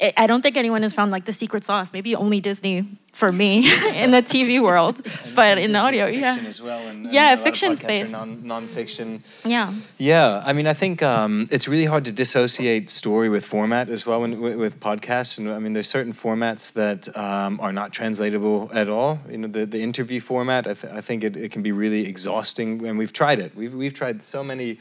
[0.00, 1.92] I don't think anyone has found like the secret sauce.
[1.92, 6.38] Maybe only Disney for me in the TV world, but in the audio, yeah.
[6.46, 8.12] As well, and, yeah, fiction space.
[8.12, 9.24] Non, non-fiction.
[9.44, 9.72] Yeah.
[9.98, 14.06] Yeah, I mean, I think um, it's really hard to dissociate story with format as
[14.06, 15.36] well when, with podcasts.
[15.36, 19.18] And I mean, there's certain formats that um, are not translatable at all.
[19.28, 20.68] You know, the, the interview format.
[20.68, 23.56] I, th- I think it, it can be really exhausting, and we've tried it.
[23.56, 24.78] We've we've tried so many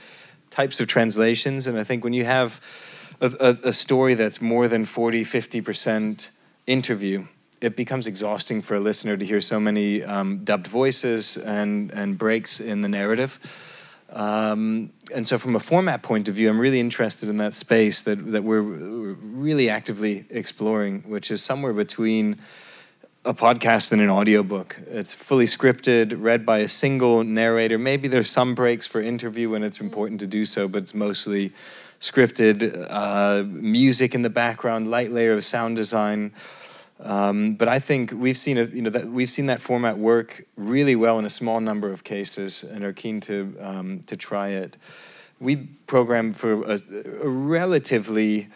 [0.52, 2.62] types of translations, and I think when you have
[3.22, 6.30] a, a, a story that's more than 40, 50%
[6.66, 7.28] interview,
[7.62, 12.18] it becomes exhausting for a listener to hear so many um, dubbed voices and, and
[12.18, 13.40] breaks in the narrative.
[14.12, 18.02] Um, and so, from a format point of view, I'm really interested in that space
[18.04, 22.38] that, that we're really actively exploring, which is somewhere between
[23.26, 24.78] a podcast and an audiobook.
[24.88, 27.78] It's fully scripted, read by a single narrator.
[27.78, 31.52] Maybe there's some breaks for interview when it's important to do so, but it's mostly
[32.00, 36.32] scripted, uh, music in the background, light layer of sound design.
[37.00, 40.46] Um, but I think we've seen a, you know that we've seen that format work
[40.56, 44.50] really well in a small number of cases, and are keen to um, to try
[44.50, 44.78] it.
[45.40, 46.78] We program for a,
[47.22, 48.50] a relatively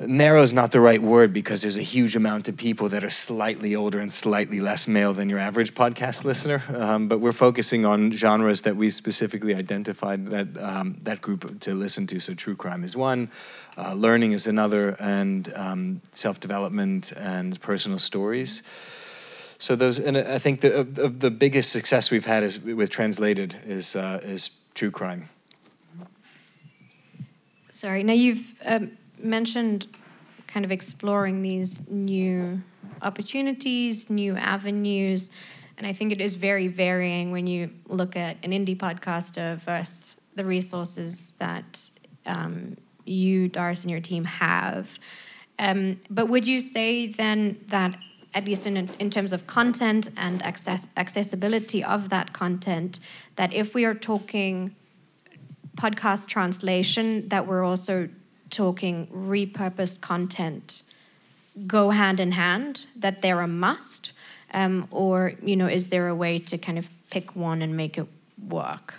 [0.00, 3.10] narrow is not the right word because there's a huge amount of people that are
[3.10, 6.62] slightly older and slightly less male than your average podcast listener.
[6.74, 11.74] Um, but we're focusing on genres that we specifically identified that um, that group to
[11.74, 12.20] listen to.
[12.20, 13.30] So true crime is one,
[13.78, 18.62] uh, learning is another, and um, self development and personal stories.
[19.58, 23.94] So those, and I think the the biggest success we've had is with translated is
[23.94, 25.28] uh, is true crime.
[27.72, 28.02] Sorry.
[28.02, 29.86] Now you've um, mentioned
[30.46, 32.62] kind of exploring these new
[33.02, 35.30] opportunities, new avenues.
[35.76, 40.14] And I think it is very varying when you look at an indie podcaster versus
[40.34, 41.88] the resources that
[42.26, 44.98] um, you, Doris, and your team have.
[45.58, 47.96] Um, but would you say then that,
[48.34, 53.00] at least in, in terms of content and access, accessibility of that content,
[53.36, 54.74] that if we are talking
[55.76, 58.08] podcast translation, that we're also
[58.50, 60.82] talking repurposed content
[61.66, 64.12] go hand in hand that they're a must
[64.52, 67.96] um, or you know is there a way to kind of pick one and make
[67.98, 68.06] it
[68.48, 68.94] work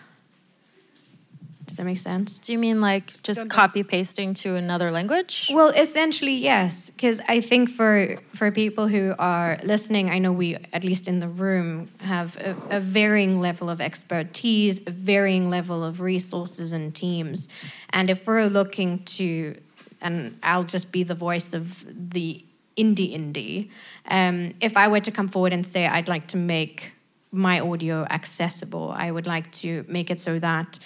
[1.65, 2.37] does that make sense?
[2.37, 5.49] Do you mean like just copy pasting to another language?
[5.51, 6.89] Well, essentially, yes.
[6.89, 11.19] Because I think for for people who are listening, I know we, at least in
[11.19, 16.93] the room, have a, a varying level of expertise, a varying level of resources and
[16.93, 17.47] teams,
[17.89, 19.55] and if we're looking to,
[20.01, 22.43] and I'll just be the voice of the
[22.77, 23.69] indie indie.
[24.07, 26.91] Um, if I were to come forward and say I'd like to make
[27.31, 30.79] my audio accessible, I would like to make it so that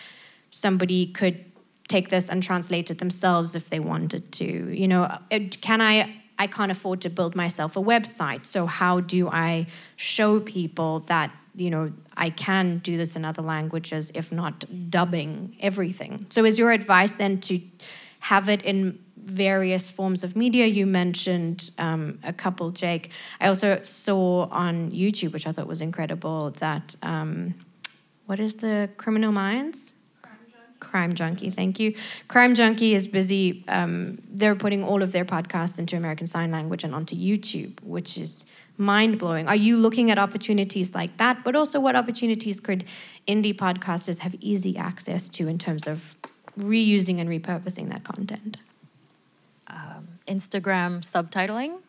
[0.52, 1.46] somebody could
[1.88, 4.74] take this and translate it themselves if they wanted to.
[4.74, 5.18] You know,
[5.62, 6.16] can I?
[6.42, 8.46] I can't afford to build myself a website.
[8.46, 13.42] So how do I show people that you know I can do this in other
[13.42, 16.26] languages, if not dubbing everything?
[16.30, 17.60] So is your advice then to
[18.20, 20.66] have it in various forms of media.
[20.66, 23.12] You mentioned um, a couple, Jake.
[23.40, 27.56] I also saw on YouTube, which I thought was incredible, that um,
[28.26, 29.94] what is the Criminal Minds?
[30.90, 31.94] Crime Junkie, thank you.
[32.28, 33.64] Crime Junkie is busy.
[33.68, 38.18] Um, they're putting all of their podcasts into American Sign Language and onto YouTube, which
[38.18, 38.46] is
[38.78, 39.48] mind blowing.
[39.48, 41.44] Are you looking at opportunities like that?
[41.44, 42.86] But also, what opportunities could
[43.28, 46.16] indie podcasters have easy access to in terms of
[46.58, 48.58] reusing and repurposing that content?
[49.68, 51.82] Um, Instagram subtitling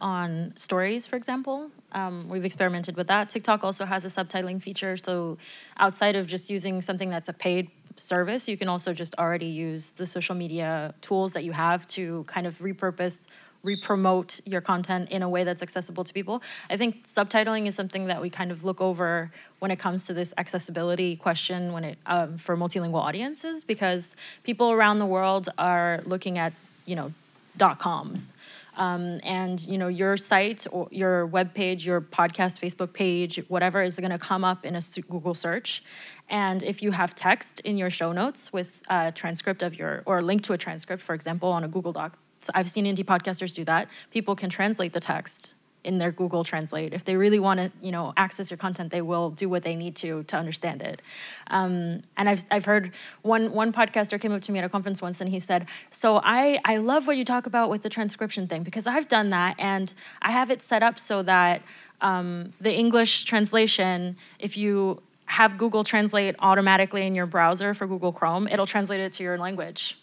[0.00, 1.70] on stories, for example.
[1.92, 3.28] Um, we've experimented with that.
[3.28, 5.38] TikTok also has a subtitling feature, so
[5.78, 9.92] outside of just using something that's a paid service, you can also just already use
[9.92, 13.26] the social media tools that you have to kind of repurpose
[13.62, 16.42] re-promote your content in a way that's accessible to people.
[16.70, 20.14] I think subtitling is something that we kind of look over when it comes to
[20.14, 26.00] this accessibility question when it um, for multilingual audiences because people around the world are
[26.06, 26.52] looking at
[26.86, 27.12] you know
[27.56, 28.32] dot coms.
[28.78, 33.82] Um, and you know your site or your web page, your podcast, Facebook page, whatever
[33.82, 35.82] is going to come up in a Google search,
[36.28, 40.18] and if you have text in your show notes with a transcript of your or
[40.18, 43.04] a link to a transcript, for example, on a Google Doc, so I've seen indie
[43.04, 43.88] podcasters do that.
[44.10, 45.54] People can translate the text
[45.88, 46.92] in their Google Translate.
[46.92, 49.74] If they really want to, you know, access your content, they will do what they
[49.74, 51.00] need to to understand it.
[51.48, 55.00] Um, and I've I've heard one one podcaster came up to me at a conference
[55.00, 58.46] once and he said, "So I I love what you talk about with the transcription
[58.46, 61.62] thing because I've done that and I have it set up so that
[62.02, 68.12] um, the English translation, if you have Google Translate automatically in your browser for Google
[68.12, 69.96] Chrome, it'll translate it to your language."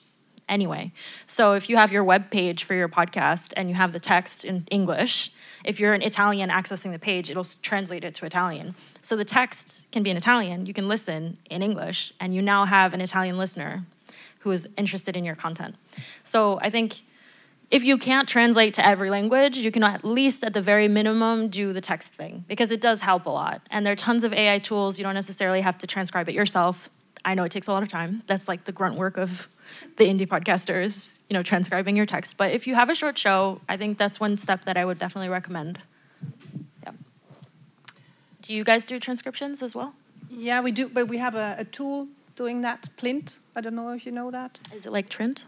[0.48, 0.92] anyway.
[1.26, 4.46] So if you have your web page for your podcast and you have the text
[4.46, 5.32] in English,
[5.66, 8.76] if you're an Italian accessing the page, it'll translate it to Italian.
[9.02, 12.66] So the text can be in Italian, you can listen in English, and you now
[12.66, 13.86] have an Italian listener
[14.40, 15.76] who is interested in your content.
[16.24, 17.02] So I think
[17.72, 21.48] if you can't translate to every language, you can at least, at the very minimum,
[21.48, 23.62] do the text thing because it does help a lot.
[23.72, 25.00] And there are tons of AI tools.
[25.00, 26.90] You don't necessarily have to transcribe it yourself.
[27.24, 28.22] I know it takes a lot of time.
[28.28, 29.50] That's like the grunt work of
[29.98, 32.38] the indie podcasters, you know, transcribing your text.
[32.38, 35.00] But if you have a short show, I think that's one step that I would
[35.00, 35.80] definitely recommend.
[36.84, 36.92] Yeah.
[38.42, 39.94] Do you guys do transcriptions as well?
[40.30, 43.40] Yeah, we do, but we have a, a tool doing that, Plint.
[43.56, 44.60] I don't know if you know that.
[44.74, 45.46] Is it like Trint?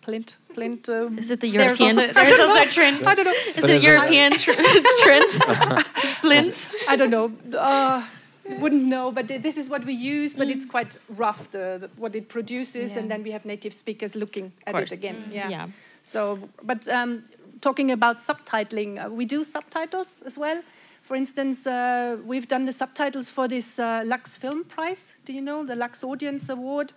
[0.00, 0.88] Plint, Plint.
[0.88, 1.94] Um, is it the European?
[1.96, 3.06] There's also, there's also Trint.
[3.06, 3.32] I don't know.
[3.32, 4.52] Is but it European tr-
[5.02, 5.30] Trint?
[6.22, 6.68] Plint?
[6.88, 7.32] I don't know.
[7.56, 8.02] Uh,
[8.48, 10.34] wouldn't know, but this is what we use.
[10.34, 10.52] But mm.
[10.52, 12.98] it's quite rough, the, the what it produces, yeah.
[12.98, 15.24] and then we have native speakers looking at it again.
[15.28, 15.34] Mm.
[15.34, 15.48] Yeah.
[15.48, 15.66] yeah.
[16.02, 17.24] So, but um,
[17.60, 20.62] talking about subtitling, uh, we do subtitles as well.
[21.02, 25.14] For instance, uh, we've done the subtitles for this uh, Lux Film Prize.
[25.24, 26.92] Do you know the Lux Audience Award?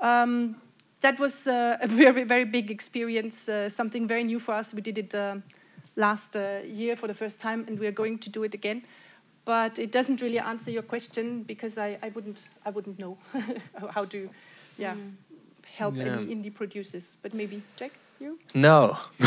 [0.00, 0.56] Um,
[1.00, 4.74] that was uh, a very, very big experience, uh, something very new for us.
[4.74, 5.36] We did it uh,
[5.96, 8.82] last year for the first time, and we are going to do it again
[9.48, 13.16] but it doesn't really answer your question because I, I wouldn't I wouldn't know
[13.94, 14.28] how to
[14.76, 15.12] yeah mm.
[15.78, 16.04] help yeah.
[16.04, 17.14] any indie producers.
[17.22, 18.38] But maybe Jack, you?
[18.54, 18.98] No,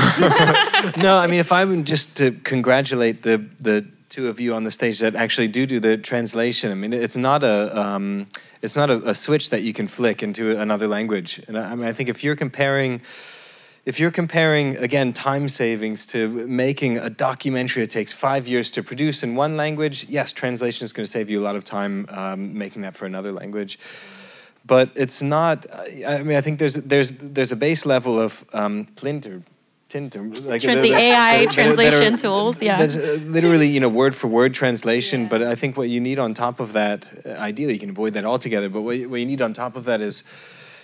[1.07, 1.17] no.
[1.17, 4.71] I mean, if I am just to congratulate the the two of you on the
[4.71, 6.71] stage that actually do do the translation.
[6.71, 8.27] I mean, it's not a um,
[8.61, 11.41] it's not a, a, switch that you can flick into another language.
[11.47, 13.01] And I, I mean, I think if you're comparing
[13.85, 18.83] if you're comparing again time savings to making a documentary that takes five years to
[18.83, 22.05] produce in one language yes translation is going to save you a lot of time
[22.09, 23.79] um, making that for another language
[24.65, 25.65] but it's not
[26.07, 29.41] i mean i think there's there's there's a base level of um, plint or
[29.89, 33.79] tint or like the, the ai that, translation are, tools yeah that's uh, literally you
[33.79, 35.27] know word for word translation yeah.
[35.27, 38.13] but i think what you need on top of that uh, ideally you can avoid
[38.13, 40.23] that altogether but what, what you need on top of that is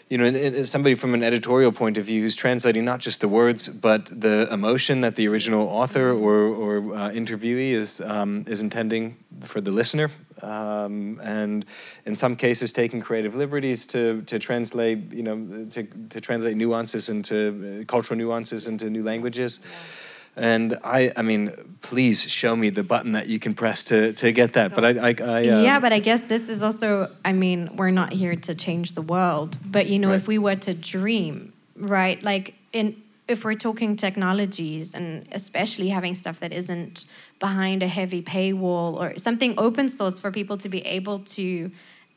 [0.10, 3.67] you know, somebody from an editorial point of view who's translating not just the words
[3.67, 9.17] but the emotion that the original author or, or uh, interviewee is um, is intending
[9.41, 10.10] for the listener,
[10.41, 11.65] um, and
[12.06, 17.10] in some cases taking creative liberties to to translate, you know, to to translate nuances
[17.10, 19.60] into uh, cultural nuances into new languages.
[19.62, 20.07] Yeah
[20.38, 24.32] and I, I mean, please show me the button that you can press to, to
[24.32, 24.76] get that.
[24.76, 27.12] But I, I, I um, yeah, but I guess this is also.
[27.26, 30.15] I mean, we're not here to change the world, but you know, right.
[30.15, 32.21] if we were to dream, right?
[32.21, 37.06] Like in if we're talking technologies and especially having stuff that isn't
[37.39, 41.69] behind a heavy paywall or something open source for people to be able to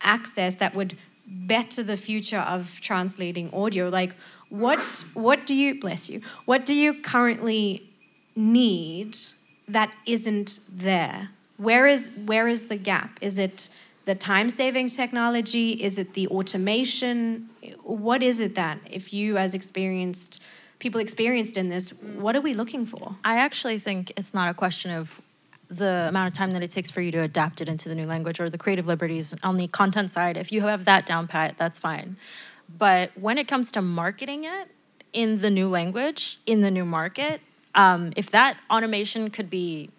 [0.03, 4.15] access that would better the future of translating audio like
[4.49, 4.79] what
[5.15, 7.90] what do you bless you what do you currently
[8.37, 9.17] need
[9.69, 11.31] that isn't there?
[11.57, 13.19] Where is where is the gap?
[13.21, 13.69] Is it
[14.05, 15.73] the time saving technology?
[15.73, 17.51] Is it the automation?
[17.83, 20.41] What is it that if you as experienced
[20.79, 23.17] people experienced in this, what are we looking for?
[23.23, 25.21] I actually think it's not a question of
[25.69, 28.07] the amount of time that it takes for you to adapt it into the new
[28.07, 30.37] language or the creative liberties on the content side.
[30.37, 32.17] If you have that down pat, that's fine.
[32.79, 34.69] But when it comes to marketing it
[35.13, 37.41] in the new language, in the new market,
[37.75, 39.91] um, if that automation could be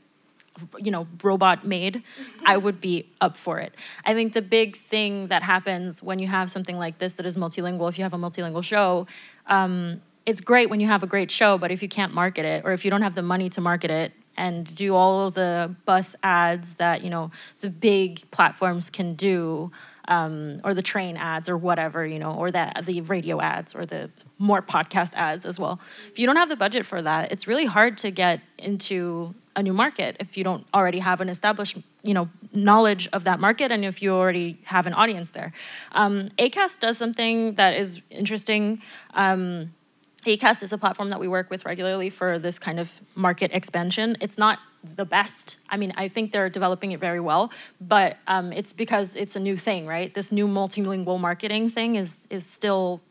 [0.77, 2.03] you know robot made
[2.45, 3.73] i would be up for it.
[4.05, 7.37] I think the big thing that happens when you have something like this that is
[7.37, 9.07] multilingual if you have a multilingual show
[9.47, 12.63] um, it's great when you have a great show, but if you can't market it
[12.65, 16.15] or if you don't have the money to market it and do all the bus
[16.23, 19.71] ads that you know the big platforms can do,
[20.11, 23.85] um, or the train ads or whatever, you know, or that the radio ads or
[23.85, 25.79] the more podcast ads as well.
[26.11, 29.63] If you don't have the budget for that, it's really hard to get into a
[29.63, 33.69] new market if you don't already have an established you know knowledge of that market
[33.69, 35.51] and if you already have an audience there
[35.91, 38.81] um, acast does something that is interesting
[39.13, 39.73] um,
[40.25, 44.17] acast is a platform that we work with regularly for this kind of market expansion.
[44.19, 45.57] It's not the best.
[45.69, 49.39] I mean i think they're developing it very well but um, it's because it's a
[49.39, 50.13] new thing right?
[50.13, 53.01] This new multilingual marketing thing is is still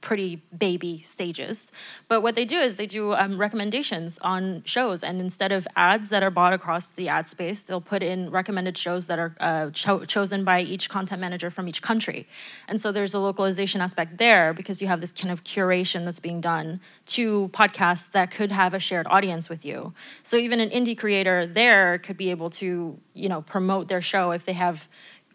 [0.00, 1.72] pretty baby stages.
[2.08, 6.08] But what they do is they do um, recommendations on shows, and instead of ads
[6.08, 9.70] that are bought across the ad space, they'll put in recommended shows that are uh,
[9.70, 12.26] cho- chosen by each content manager from each country.
[12.68, 16.20] And so there's a localization aspect there because you have this kind of curation that's
[16.20, 19.92] being done to podcasts that could have a shared audience with you.
[20.22, 24.30] So even an indie creator there could be able to, you know, promote their show
[24.30, 24.88] if they have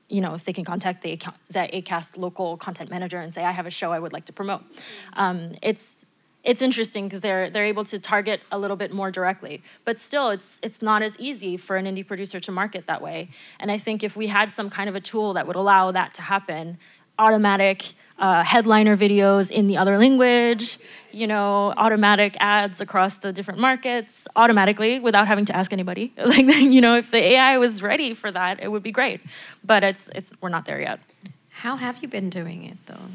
[0.09, 3.51] you know, if they can contact the, the ACAST local content manager and say, I
[3.51, 4.63] have a show I would like to promote.
[5.13, 6.05] Um, it's,
[6.43, 9.63] it's interesting because they're, they're able to target a little bit more directly.
[9.83, 13.29] But still, it's, it's not as easy for an indie producer to market that way.
[13.59, 16.13] And I think if we had some kind of a tool that would allow that
[16.15, 16.77] to happen,
[17.17, 20.79] automatic uh, headliner videos in the other language,
[21.11, 26.13] you know, automatic ads across the different markets automatically without having to ask anybody.
[26.25, 29.21] Like, you know, if the AI was ready for that, it would be great.
[29.63, 30.99] But it's it's we're not there yet.
[31.49, 33.07] How have you been doing it though?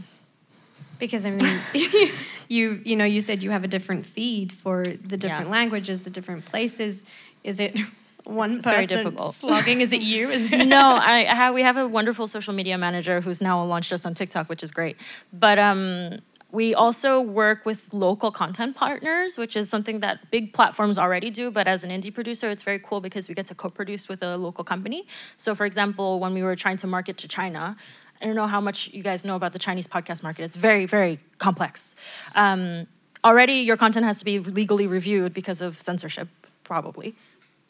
[0.99, 1.61] Because I mean,
[2.49, 5.59] you you know, you said you have a different feed for the different yeah.
[5.59, 7.05] languages, the different places.
[7.43, 7.79] Is it
[8.25, 9.81] one it's person slogging?
[9.81, 10.31] Is it you?
[10.37, 13.63] Is it no, I, I have, we have a wonderful social media manager who's now
[13.65, 14.97] launched us on TikTok, which is great.
[15.33, 16.19] But um,
[16.53, 21.51] we also work with local content partners, which is something that big platforms already do.
[21.51, 24.37] But as an indie producer, it's very cool because we get to co-produce with a
[24.37, 25.07] local company.
[25.37, 27.77] So, for example, when we were trying to market to China,
[28.21, 30.43] I don't know how much you guys know about the Chinese podcast market.
[30.43, 31.95] It's very, very complex.
[32.35, 32.87] Um,
[33.25, 36.29] already, your content has to be legally reviewed because of censorship,
[36.65, 37.15] probably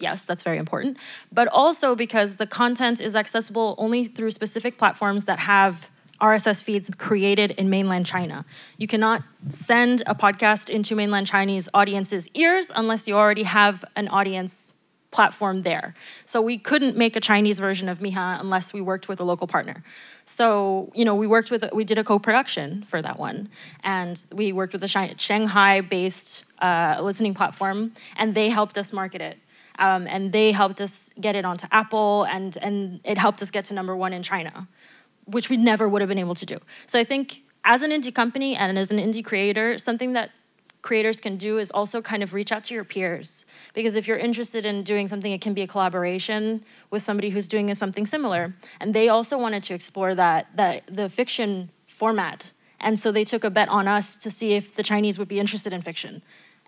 [0.01, 0.97] yes, that's very important,
[1.33, 5.91] but also because the content is accessible only through specific platforms that have
[6.21, 8.45] RSS feeds created in mainland China.
[8.77, 14.09] You cannot send a podcast into mainland Chinese audiences' ears unless you already have an
[14.09, 14.75] audience
[15.11, 15.95] platform there.
[16.25, 19.47] So we couldn't make a Chinese version of Mija unless we worked with a local
[19.47, 19.83] partner.
[20.25, 23.49] So, you know, we worked with, we did a co-production for that one.
[23.83, 29.39] And we worked with a Shanghai-based uh, listening platform, and they helped us market it.
[29.79, 33.65] Um, and they helped us get it onto Apple, and, and it helped us get
[33.67, 34.69] to number one in China,
[35.25, 36.59] which we never would have been able to do.
[36.87, 40.31] So I think as an indie company and as an indie creator, something that
[40.83, 43.45] creators can do is also kind of reach out to your peers.
[43.75, 47.49] Because if you're interested in doing something, it can be a collaboration with somebody who's
[47.49, 48.55] doing something similar.
[48.81, 52.53] And they also wanted to explore that, that the fiction format.
[52.81, 55.39] And so they took a bet on us to see if the Chinese would be
[55.39, 56.23] interested in fiction.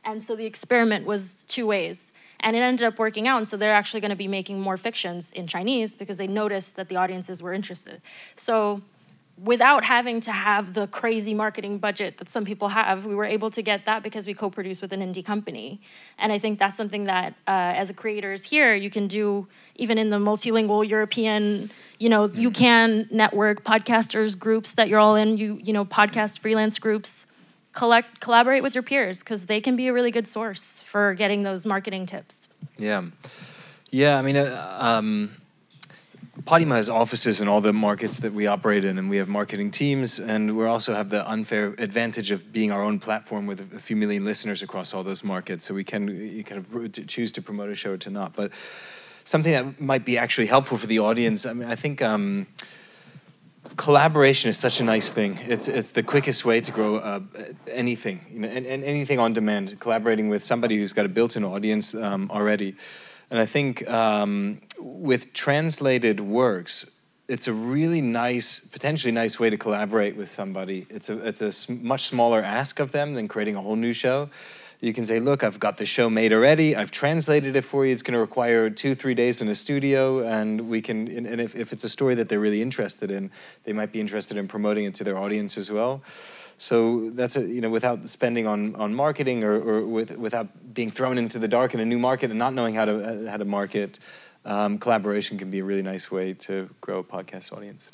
[0.04, 2.12] And so the experiment was two ways.
[2.42, 3.38] And it ended up working out.
[3.38, 6.76] And so they're actually going to be making more fictions in Chinese because they noticed
[6.76, 8.02] that the audiences were interested.
[8.36, 8.82] So
[9.42, 13.50] without having to have the crazy marketing budget that some people have, we were able
[13.50, 15.80] to get that because we co-produce with an indie company.
[16.18, 19.98] And I think that's something that, uh, as a creators here, you can do even
[19.98, 21.70] in the multilingual European.
[21.98, 25.38] You know, you can network podcasters groups that you're all in.
[25.38, 27.26] You you know, podcast freelance groups
[27.72, 31.42] collect collaborate with your peers because they can be a really good source for getting
[31.42, 32.48] those marketing tips
[32.78, 33.02] yeah
[33.90, 35.30] yeah i mean uh, um,
[36.44, 39.70] Podimo has offices in all the markets that we operate in, and we have marketing
[39.70, 43.78] teams, and we also have the unfair advantage of being our own platform with a
[43.78, 45.66] few million listeners across all those markets.
[45.66, 48.34] So we can you kind of choose to promote a show or to not.
[48.34, 48.50] But
[49.24, 51.46] something that might be actually helpful for the audience.
[51.46, 52.02] I mean, I think.
[52.02, 52.46] Um,
[53.76, 55.38] collaboration is such a nice thing.
[55.46, 57.20] It's it's the quickest way to grow uh,
[57.68, 59.78] anything, you know, and, and, anything on demand.
[59.80, 62.76] Collaborating with somebody who's got a built-in audience um, already,
[63.30, 69.56] and I think um, with translated works, it's a really nice, potentially nice way to
[69.56, 70.86] collaborate with somebody.
[70.90, 74.30] It's a it's a much smaller ask of them than creating a whole new show
[74.82, 76.74] you can say, look, I've got the show made already.
[76.74, 77.92] I've translated it for you.
[77.92, 80.26] It's going to require two, three days in a studio.
[80.26, 83.30] And we can, and if, if it's a story that they're really interested in,
[83.62, 86.02] they might be interested in promoting it to their audience as well.
[86.58, 90.90] So that's a, you know, without spending on, on marketing or, or with, without being
[90.90, 93.44] thrown into the dark in a new market and not knowing how to, how to
[93.44, 94.00] market,
[94.44, 97.88] um, collaboration can be a really nice way to grow a podcast audience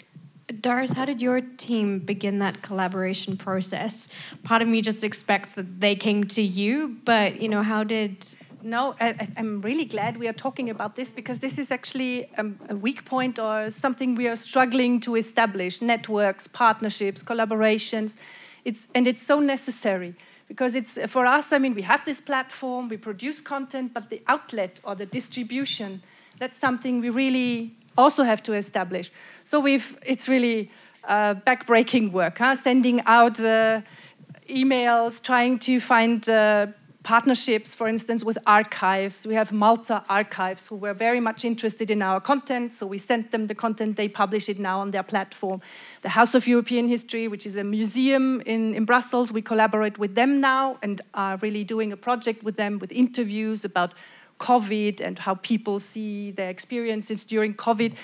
[0.61, 4.09] Doris, how did your team begin that collaboration process?
[4.45, 8.27] Part of me just expects that they came to you, but you know, how did
[8.63, 12.59] no, I, am really glad we are talking about this because this is actually um,
[12.69, 18.17] a weak point or something we are struggling to establish networks, partnerships, collaborations.
[18.65, 20.17] It's, and it's so necessary
[20.49, 24.23] because it's for us, I mean, we have this platform, we produce content, but the
[24.27, 26.03] outlet or the distribution,
[26.39, 29.11] that's something we really also have to establish.
[29.45, 30.71] So we've, it's really
[31.05, 32.55] uh, backbreaking work, huh?
[32.55, 33.83] sending out uh,
[34.49, 36.69] emails, trying to find uh,
[37.03, 39.27] partnerships, for instance, with archives.
[39.27, 43.31] We have Malta archives who were very much interested in our content, so we sent
[43.31, 43.97] them the content.
[43.97, 45.61] They publish it now on their platform.
[46.03, 50.15] The House of European History, which is a museum in, in Brussels, we collaborate with
[50.15, 53.95] them now and are really doing a project with them with interviews about
[54.39, 57.95] COVID and how people see their experiences during COVID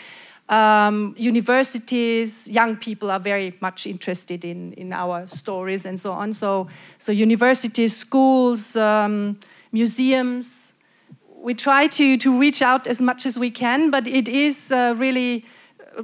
[0.49, 6.35] um, universities, young people are very much interested in, in our stories and so on.
[6.35, 6.69] So,
[6.99, 9.39] so universities, schools, um,
[9.73, 10.75] museums,
[11.37, 14.95] we try to, to reach out as much as we can, but it is uh,
[14.97, 15.45] really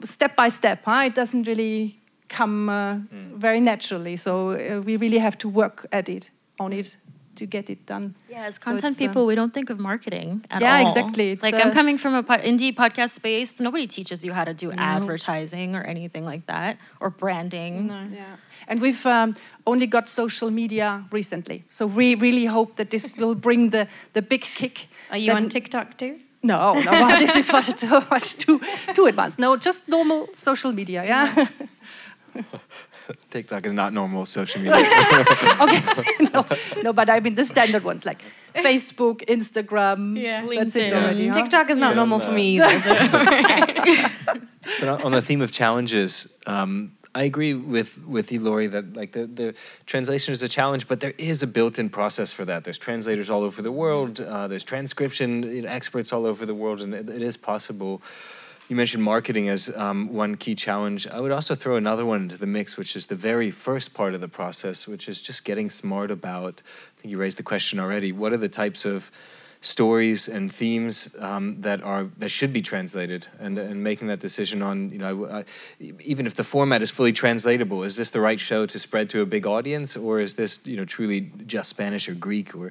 [0.04, 0.82] step by step.
[0.84, 1.04] Huh?
[1.06, 3.36] It doesn't really come uh, mm.
[3.36, 4.16] very naturally.
[4.16, 6.96] So uh, we really have to work at it, on it
[7.36, 8.14] to get it done.
[8.28, 10.80] Yeah, as content so people, uh, we don't think of marketing at yeah, all.
[10.80, 11.30] Yeah, exactly.
[11.30, 13.60] It's like I'm uh, coming from a po- indie podcast space.
[13.60, 14.82] Nobody teaches you how to do no.
[14.82, 17.86] advertising or anything like that or branding.
[17.86, 18.06] No.
[18.12, 18.36] Yeah,
[18.68, 19.34] and we've um,
[19.66, 24.22] only got social media recently, so we really hope that this will bring the the
[24.22, 24.88] big kick.
[25.10, 26.20] Are you on TikTok too?
[26.42, 28.60] No, no, well, this is much too much too
[28.94, 29.38] too advanced.
[29.38, 31.04] No, just normal social media.
[31.04, 31.46] Yeah.
[32.34, 32.42] yeah.
[33.30, 34.76] TikTok is not normal social media.
[35.60, 35.82] okay,
[36.32, 36.46] no,
[36.82, 38.22] no, but I mean the standard ones like
[38.54, 40.42] Facebook, Instagram, yeah.
[40.42, 40.92] LinkedIn.
[40.92, 41.34] Already, huh?
[41.34, 42.24] TikTok is not yeah, normal no.
[42.24, 42.80] for me either.
[42.80, 42.94] So.
[44.80, 49.12] but on the theme of challenges, um, I agree with with you, Lory, that like
[49.12, 49.54] the, the
[49.86, 52.64] translation is a challenge, but there is a built-in process for that.
[52.64, 54.20] There's translators all over the world.
[54.20, 58.00] Uh, there's transcription you know, experts all over the world, and it, it is possible
[58.70, 61.08] you mentioned marketing as um, one key challenge.
[61.08, 64.14] I would also throw another one into the mix, which is the very first part
[64.14, 66.62] of the process, which is just getting smart about.
[66.96, 68.12] I think you raised the question already.
[68.12, 69.10] What are the types of
[69.60, 74.62] stories and themes um, that are that should be translated, and and making that decision
[74.62, 75.44] on you know I,
[75.80, 79.20] even if the format is fully translatable, is this the right show to spread to
[79.20, 82.70] a big audience, or is this you know truly just Spanish or Greek or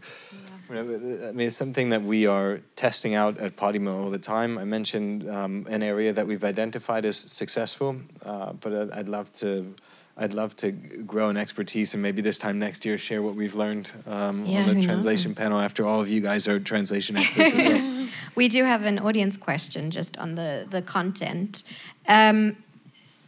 [0.78, 4.58] I mean, it's something that we are testing out at Podimo all the time.
[4.58, 9.76] I mentioned um, an area that we've identified as successful, uh, but I'd, love to.
[10.16, 13.56] I'd love to grow an expertise and maybe this time next year share what we've
[13.56, 15.38] learned um, yeah, on the translation knows?
[15.38, 15.60] panel.
[15.60, 18.10] After all of you guys are translation experts as well.
[18.36, 21.64] We do have an audience question just on the the content.
[22.08, 22.58] Um,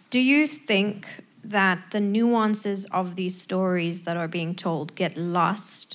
[0.10, 1.08] do you think
[1.44, 5.91] that the nuances of these stories that are being told get lost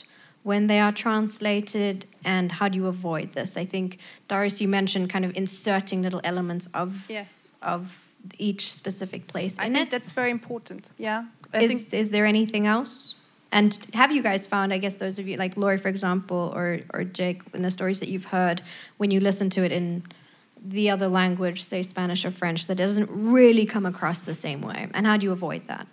[0.46, 3.56] when they are translated and how do you avoid this?
[3.56, 7.50] I think doris you mentioned kind of inserting little elements of yes.
[7.62, 9.90] of each specific place i think it.
[9.90, 11.24] that's very important yeah.
[11.52, 13.14] I is, is there anything else?
[13.52, 16.66] And have you guys found i guess those of you like Lory for example or
[16.94, 18.62] or jake in the stories that you've heard
[19.00, 20.04] when you listen to it in
[20.78, 24.80] the other language say spanish or french that doesn't really come across the same way?
[24.94, 25.86] And how do you avoid that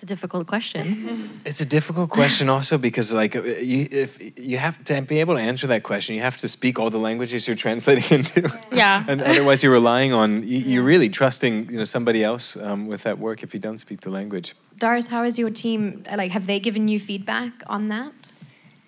[0.00, 1.40] It's a difficult question.
[1.44, 5.34] It's a difficult question also because like uh, you if you have to be able
[5.34, 8.40] to answer that question, you have to speak all the languages you're translating into.
[8.72, 9.04] Yeah.
[9.06, 13.02] and otherwise, you're relying on you, are really trusting you know somebody else um, with
[13.02, 14.54] that work if you don't speak the language.
[14.78, 16.02] Doris, how is your team?
[16.16, 18.12] Like, have they given you feedback on that?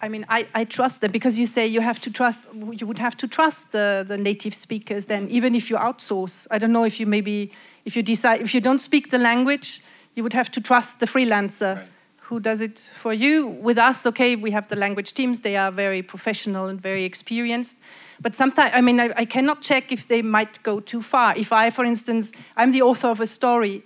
[0.04, 2.40] I mean, I, I trust them because you say you have to trust,
[2.80, 6.46] you would have to trust the, the native speakers then, even if you outsource.
[6.50, 7.52] I don't know if you maybe,
[7.84, 9.80] if you decide, if you don't speak the language,
[10.14, 11.86] you would have to trust the freelancer right.
[12.22, 13.46] who does it for you.
[13.46, 17.78] With us, okay, we have the language teams, they are very professional and very experienced.
[18.20, 21.34] But sometimes, I mean, I, I cannot check if they might go too far.
[21.36, 23.82] If I, for instance, I'm the author of a story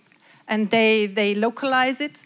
[0.48, 2.22] and they, they localize it,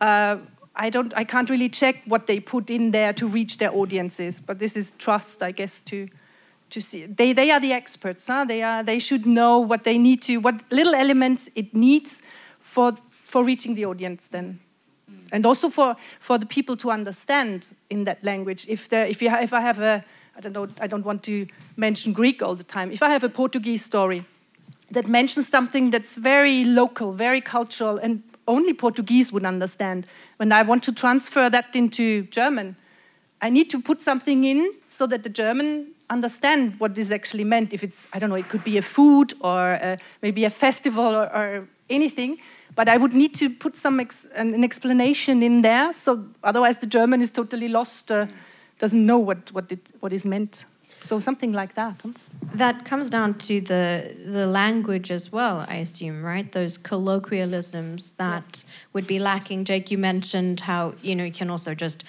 [0.00, 0.38] uh,
[0.76, 4.40] I don't I can't really check what they put in there to reach their audiences,
[4.40, 6.08] but this is trust, I guess, to
[6.68, 8.44] to see they they are the experts, huh?
[8.44, 12.20] They are they should know what they need to what little elements it needs
[12.60, 12.94] for
[13.36, 14.58] for reaching the audience then.
[15.30, 18.64] And also for, for the people to understand in that language.
[18.66, 20.02] If, there, if, you if I have a,
[20.34, 22.90] I don't know, I don't want to mention Greek all the time.
[22.90, 24.24] If I have a Portuguese story
[24.90, 30.06] that mentions something that's very local, very cultural, and only Portuguese would understand,
[30.38, 32.74] when I want to transfer that into German,
[33.42, 37.74] I need to put something in so that the German understand what this actually meant.
[37.74, 41.14] If it's, I don't know, it could be a food or uh, maybe a festival
[41.14, 42.38] or, or, anything.
[42.74, 45.92] But I would need to put some ex an, an, explanation in there.
[45.92, 48.26] So otherwise, the German is totally lost, uh,
[48.78, 50.66] doesn't know what what it what is meant.
[51.00, 52.00] So something like that.
[52.02, 52.10] Huh?
[52.54, 56.50] That comes down to the the language as well, I assume, right?
[56.50, 58.64] Those colloquialisms that yes.
[58.92, 59.64] would be lacking.
[59.64, 62.04] Jake, you mentioned how you know you can also just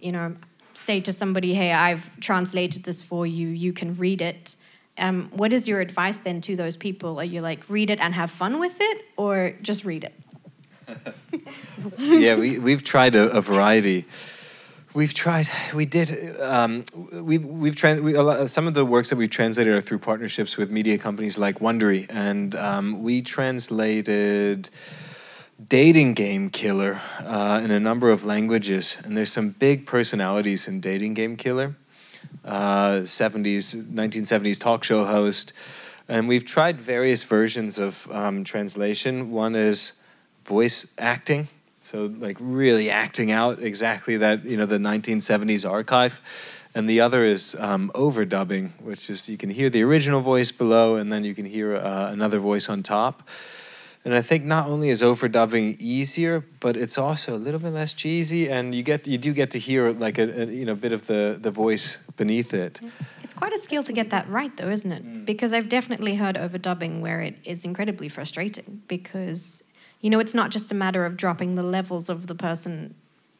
[0.00, 0.36] you know
[0.74, 3.48] say to somebody, "Hey, I've translated this for you.
[3.48, 4.56] You can read it."
[4.98, 7.18] Um, what is your advice then to those people?
[7.18, 10.14] Are you like read it and have fun with it, or just read it?
[11.98, 14.04] yeah, we we've tried a, a variety.
[14.94, 15.48] We've tried.
[15.74, 16.38] We did.
[16.40, 18.02] Um, we've we've trans.
[18.02, 21.38] We, lot, some of the works that we've translated are through partnerships with media companies
[21.38, 24.68] like Wondery, and um, we translated
[25.68, 28.98] dating game killer uh, in a number of languages.
[29.04, 31.76] And there's some big personalities in dating game killer.
[32.44, 35.52] Uh, 70s, 1970s talk show host,
[36.08, 39.30] and we've tried various versions of um, translation.
[39.30, 40.02] One is
[40.44, 41.48] voice acting.
[41.80, 46.20] So like really acting out exactly that you know the 1970s archive.
[46.74, 50.96] And the other is um, overdubbing which is you can hear the original voice below
[50.96, 53.28] and then you can hear uh, another voice on top
[54.04, 57.92] and I think not only is overdubbing easier, but it's also a little bit less
[57.92, 60.92] cheesy, and you get you do get to hear like a, a you know bit
[60.92, 62.80] of the the voice beneath it.
[63.22, 65.04] It's quite a skill to get that right, though, isn't it?
[65.04, 65.24] Mm.
[65.24, 69.62] Because I've definitely heard overdubbing where it is incredibly frustrating because
[70.02, 72.96] you know, it's not just a matter of dropping the levels of the person,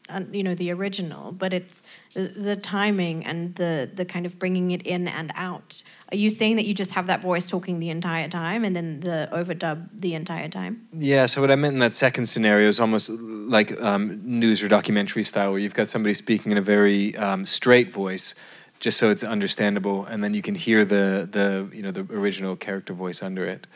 [0.09, 1.83] uh, you know, the original, but it's
[2.15, 5.83] the, the, timing and the the kind of bringing it in and out.
[6.11, 9.01] Are you saying that you just have that voice talking the entire time and then
[9.01, 10.87] the overdub the entire time?
[10.93, 11.27] Yeah.
[11.27, 15.25] So what I meant in that second scenario is almost like um, news or documentary
[15.25, 18.35] style, where you've got somebody speaking in a very um, straight voice
[18.83, 22.57] just so it's understandable, and then you can hear the the you know the original
[22.57, 23.67] character voice under it.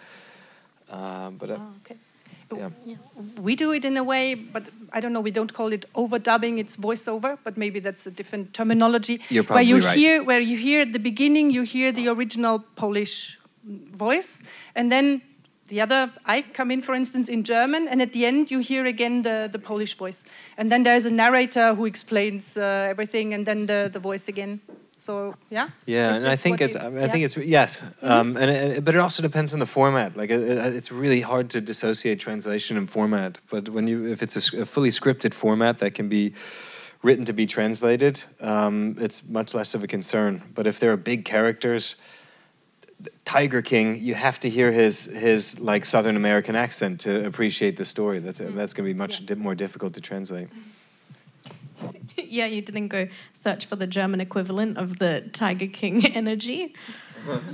[0.90, 1.96] Uh, but uh, oh, okay.
[2.54, 2.70] Yeah.
[3.40, 5.20] We do it in a way, but I don't know.
[5.20, 7.38] We don't call it overdubbing; it's voiceover.
[7.42, 9.20] But maybe that's a different terminology.
[9.28, 9.96] You're probably where you right.
[9.96, 14.42] hear, where you hear at the beginning, you hear the original Polish voice,
[14.74, 15.22] and then
[15.68, 16.12] the other.
[16.24, 19.48] I come in, for instance, in German, and at the end you hear again the,
[19.50, 20.24] the Polish voice,
[20.56, 24.60] and then there's a narrator who explains uh, everything, and then the, the voice again.
[24.96, 25.68] So yeah.
[25.84, 26.74] Yeah, and I think it's.
[26.74, 27.08] You, I, yeah?
[27.08, 28.10] think it's yes, mm-hmm.
[28.10, 30.16] um, and it, but it also depends on the format.
[30.16, 33.40] Like it, it's really hard to dissociate translation and format.
[33.50, 36.34] But when you, if it's a, a fully scripted format that can be
[37.02, 40.42] written to be translated, um, it's much less of a concern.
[40.54, 41.96] But if there are big characters,
[43.24, 47.84] Tiger King, you have to hear his his like Southern American accent to appreciate the
[47.84, 48.18] story.
[48.18, 48.56] That's mm-hmm.
[48.56, 49.26] that's going to be much yeah.
[49.26, 50.48] di- more difficult to translate.
[50.48, 50.70] Mm-hmm.
[52.16, 56.74] yeah, you didn't go search for the German equivalent of the Tiger King energy.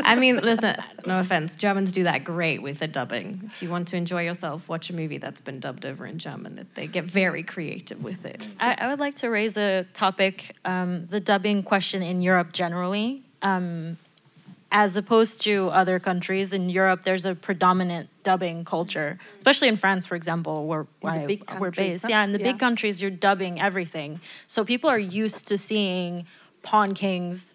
[0.00, 3.40] I mean, listen, no offense, Germans do that great with the dubbing.
[3.46, 6.66] If you want to enjoy yourself, watch a movie that's been dubbed over in German.
[6.74, 8.48] They get very creative with it.
[8.60, 13.22] I, I would like to raise a topic um, the dubbing question in Europe generally.
[13.40, 13.96] Um,
[14.72, 20.06] as opposed to other countries in Europe, there's a predominant dubbing culture, especially in France,
[20.06, 21.28] for example, where, where
[21.60, 22.04] we're based.
[22.04, 22.08] Huh?
[22.08, 22.52] Yeah, in the yeah.
[22.52, 24.20] big countries, you're dubbing everything.
[24.46, 26.26] So people are used to seeing
[26.62, 27.54] Pawn Kings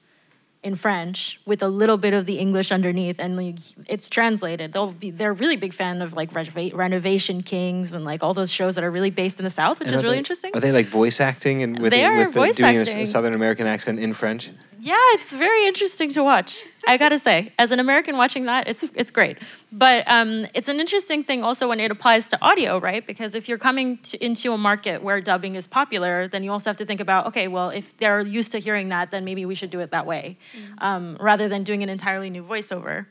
[0.62, 3.58] in French with a little bit of the English underneath, and like,
[3.88, 4.74] it's translated.
[4.74, 8.52] They'll be they're a really big fan of like Renovation Kings and like all those
[8.52, 10.52] shows that are really based in the South, which and is really they, interesting.
[10.54, 13.00] Are they like voice acting and with, they are with voice doing acting.
[13.00, 14.52] A, a Southern American accent in French?
[14.80, 16.64] yeah, it's very interesting to watch.
[16.88, 19.38] I gotta say, as an American watching that, it's it's great.
[19.72, 23.06] But um, it's an interesting thing also when it applies to audio, right?
[23.06, 26.70] Because if you're coming to, into a market where dubbing is popular, then you also
[26.70, 29.54] have to think about, okay, well, if they're used to hearing that, then maybe we
[29.54, 30.74] should do it that way, mm-hmm.
[30.80, 33.06] um, rather than doing an entirely new voiceover.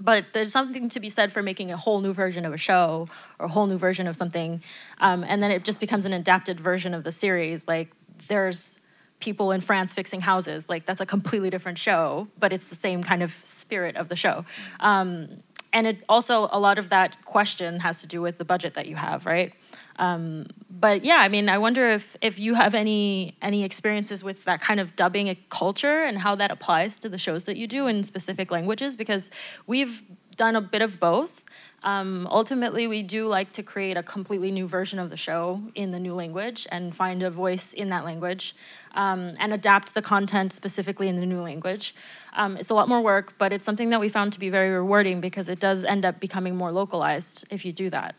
[0.00, 3.08] But there's something to be said for making a whole new version of a show
[3.38, 4.62] or a whole new version of something,
[5.00, 7.66] um, and then it just becomes an adapted version of the series.
[7.66, 7.90] Like
[8.28, 8.78] there's
[9.22, 10.68] people in France fixing houses.
[10.68, 14.16] Like that's a completely different show, but it's the same kind of spirit of the
[14.16, 14.44] show.
[14.80, 15.42] Um,
[15.72, 18.86] and it also a lot of that question has to do with the budget that
[18.86, 19.54] you have, right?
[19.96, 24.44] Um, but yeah, I mean, I wonder if if you have any any experiences with
[24.44, 27.66] that kind of dubbing a culture and how that applies to the shows that you
[27.66, 29.30] do in specific languages, because
[29.66, 30.02] we've
[30.36, 31.44] done a bit of both.
[31.84, 35.90] Um, ultimately, we do like to create a completely new version of the show in
[35.90, 38.54] the new language and find a voice in that language
[38.94, 41.94] um, and adapt the content specifically in the new language.
[42.34, 44.70] Um, it's a lot more work, but it's something that we found to be very
[44.70, 48.14] rewarding because it does end up becoming more localized if you do that.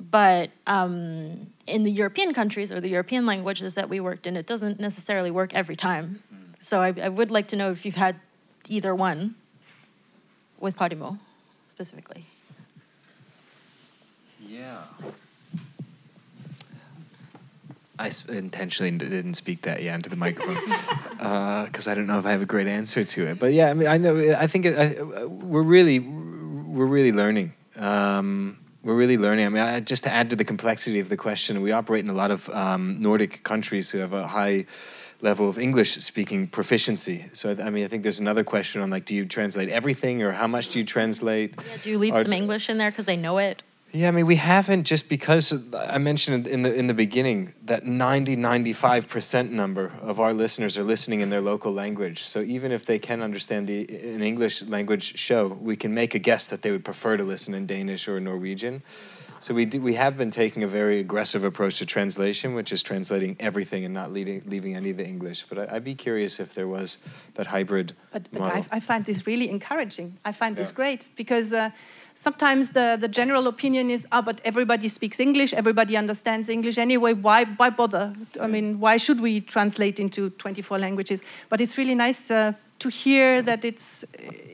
[0.00, 4.46] But um, in the European countries or the European languages that we worked in, it
[4.46, 6.22] doesn't necessarily work every time.
[6.60, 8.16] So I, I would like to know if you've had
[8.68, 9.34] either one
[10.60, 11.18] with Podimo
[11.70, 12.26] specifically?
[14.40, 14.82] Yeah.
[17.98, 20.54] I intentionally didn't speak that yeah into the microphone
[21.66, 23.38] because uh, I don't know if I have a great answer to it.
[23.38, 24.36] But yeah, I mean, I know.
[24.38, 27.52] I think it, I, we're really we're really learning.
[27.76, 29.46] Um, we're really learning.
[29.46, 32.10] I mean, I, just to add to the complexity of the question, we operate in
[32.10, 34.66] a lot of um, Nordic countries who have a high
[35.20, 37.26] level of English speaking proficiency.
[37.32, 40.32] So I mean, I think there's another question on like, do you translate everything, or
[40.32, 41.54] how much do you translate?
[41.56, 43.62] Yeah, do you leave some English in there because they know it?
[43.90, 47.86] Yeah, I mean, we haven't just because I mentioned in the in the beginning that
[47.86, 52.24] 90 95% number of our listeners are listening in their local language.
[52.24, 56.18] So even if they can understand the an English language show, we can make a
[56.18, 58.82] guess that they would prefer to listen in Danish or Norwegian.
[59.40, 62.82] So we do, we have been taking a very aggressive approach to translation, which is
[62.82, 65.44] translating everything and not leaving, leaving any of the English.
[65.48, 66.98] But I, would be curious if there was
[67.34, 68.42] that hybrid but, but.
[68.42, 70.18] I, I find this really encouraging.
[70.24, 70.62] I find yeah.
[70.62, 71.70] this great because uh,
[72.18, 76.76] sometimes the, the general opinion is, ah, oh, but everybody speaks English, everybody understands English
[76.76, 78.12] anyway, why, why bother?
[78.40, 81.22] I mean, why should we translate into 24 languages?
[81.48, 84.04] But it's really nice uh, to hear that it's,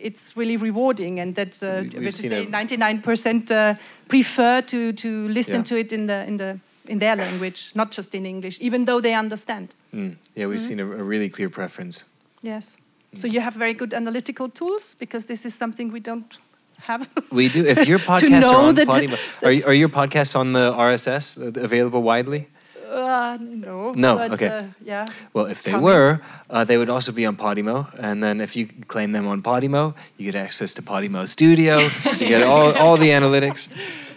[0.02, 3.74] it's really rewarding and that uh, we, say 99% uh,
[4.08, 5.62] prefer to, to listen yeah.
[5.62, 9.00] to it in, the, in, the, in their language, not just in English, even though
[9.00, 9.74] they understand.
[9.94, 10.16] Mm.
[10.34, 10.58] Yeah, we've mm -hmm.
[10.58, 12.04] seen a, a, really clear preference.
[12.40, 12.76] Yes.
[13.12, 13.20] Mm.
[13.20, 16.43] So you have very good analytical tools because this is something we don't
[16.84, 17.08] have.
[17.30, 17.64] We do.
[17.64, 22.48] If your podcasts are on Podimo, are, are your podcasts on the RSS available widely?
[22.94, 23.92] Uh, no.
[23.92, 24.16] No.
[24.16, 24.46] But, okay.
[24.46, 25.06] Uh, yeah.
[25.32, 25.84] Well, if they coming.
[25.84, 29.42] were, uh, they would also be on Podimo, and then if you claim them on
[29.42, 31.78] Podimo, you get access to Podimo Studio.
[32.12, 33.68] you get all all the analytics.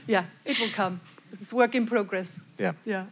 [0.05, 1.01] Yeah, it will come.
[1.41, 2.32] It's work in progress.
[2.57, 2.74] Yeah.
[2.86, 3.05] Yeah.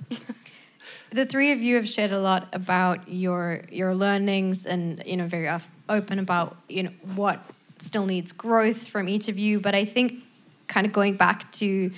[1.11, 5.27] the three of you have shared a lot about your your learnings and you know
[5.27, 5.49] very
[5.89, 7.39] open about you know what
[7.80, 9.59] still needs growth from each of you.
[9.59, 10.23] But I think
[10.67, 11.91] kind of going back to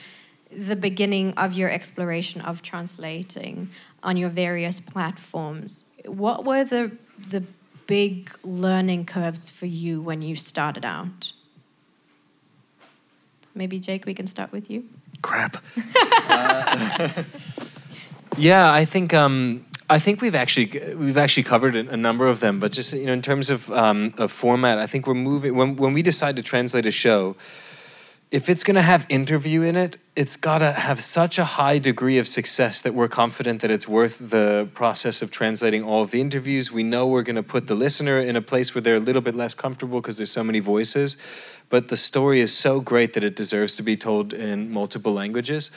[0.51, 3.69] the beginning of your exploration of translating
[4.03, 6.91] on your various platforms, what were the
[7.29, 7.43] the
[7.87, 11.31] big learning curves for you when you started out?
[13.55, 14.85] Maybe Jake, we can start with you.
[15.21, 15.57] Crap.
[16.29, 17.23] uh,
[18.37, 22.59] yeah, I think um, I think we've actually we've actually covered a, number of them,
[22.59, 25.77] but just you know, in terms of um, of format, I think we're moving when
[25.77, 27.35] when we decide to translate a show.
[28.29, 31.79] If it's going to have interview in it, it's got to have such a high
[31.79, 36.11] degree of success that we're confident that it's worth the process of translating all of
[36.11, 36.69] the interviews.
[36.69, 39.21] We know we're going to put the listener in a place where they're a little
[39.21, 41.15] bit less comfortable because there's so many voices,
[41.69, 45.71] but the story is so great that it deserves to be told in multiple languages.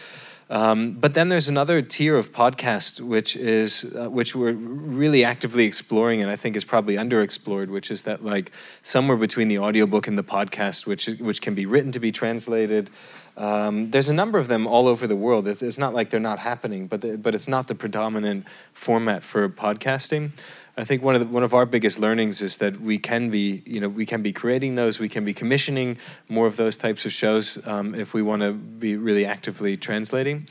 [0.51, 5.65] Um, but then there's another tier of podcast which is uh, which we're really actively
[5.65, 8.51] exploring and I think is probably underexplored, which is that like
[8.83, 12.91] somewhere between the audiobook and the podcast, which which can be written to be translated.
[13.37, 15.47] Um, there's a number of them all over the world.
[15.47, 19.23] It's, it's not like they're not happening, but the, but it's not the predominant format
[19.23, 20.33] for podcasting.
[20.81, 23.63] I think one of the, one of our biggest learnings is that we can be
[23.67, 27.05] you know we can be creating those, we can be commissioning more of those types
[27.05, 30.47] of shows um, if we want to be really actively translating.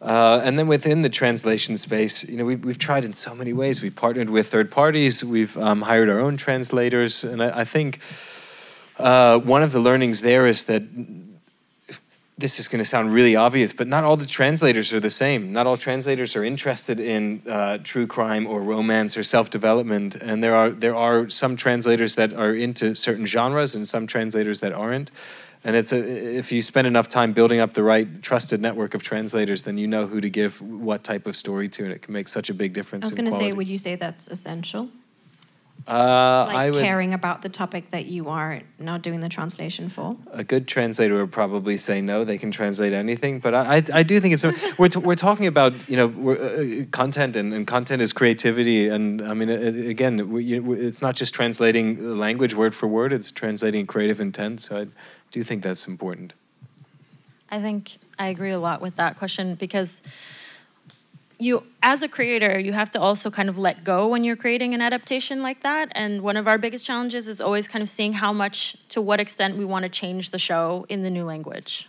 [0.00, 3.52] Uh, and then within the translation space, you know, we've, we've tried in so many
[3.52, 3.82] ways.
[3.82, 5.24] We've partnered with third parties.
[5.24, 8.00] We've um, hired our own translators, and I, I think
[8.98, 10.82] uh, one of the learnings there is that
[12.38, 15.52] this is going to sound really obvious, but not all the translators are the same.
[15.52, 20.54] Not all translators are interested in uh, true crime or romance or self-development, and there
[20.54, 25.10] are there are some translators that are into certain genres and some translators that aren't.
[25.64, 25.98] And it's a,
[26.38, 29.86] if you spend enough time building up the right trusted network of translators, then you
[29.86, 32.54] know who to give what type of story to, and it can make such a
[32.54, 33.04] big difference.
[33.04, 34.88] I was going to say, would you say that's essential?
[35.86, 39.88] Uh, like I would, caring about the topic that you are now doing the translation
[39.88, 40.16] for.
[40.30, 42.24] A good translator would probably say no.
[42.24, 44.44] They can translate anything, but I, I, I do think it's
[44.78, 49.20] we're t- we're talking about you know uh, content and, and content is creativity, and
[49.22, 53.86] I mean it, again we, it's not just translating language word for word; it's translating
[53.86, 54.60] creative intent.
[54.60, 54.86] So I
[55.30, 56.34] do think that's important.
[57.50, 60.00] I think I agree a lot with that question because
[61.42, 64.74] you as a creator you have to also kind of let go when you're creating
[64.74, 65.90] an adaptation like that.
[65.92, 69.20] And one of our biggest challenges is always kind of seeing how much to what
[69.20, 71.88] extent we want to change the show in the new language.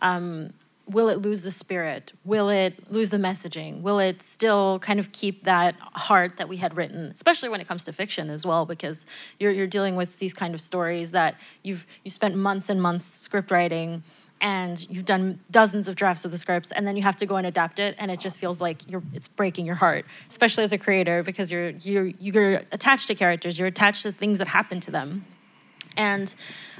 [0.00, 0.52] Um,
[0.86, 2.12] will it lose the spirit?
[2.24, 3.80] Will it lose the messaging?
[3.80, 7.68] Will it still kind of keep that heart that we had written especially when it
[7.68, 9.06] comes to fiction as well because
[9.38, 13.04] you're, you're dealing with these kind of stories that you've you spent months and months
[13.04, 14.02] script writing
[14.40, 17.36] and you've done dozens of drafts of the scripts and then you have to go
[17.36, 20.72] and adapt it and it just feels like you're it's breaking your heart especially as
[20.72, 24.80] a creator because you're you're you're attached to characters you're attached to things that happen
[24.80, 25.24] to them.
[25.96, 26.32] And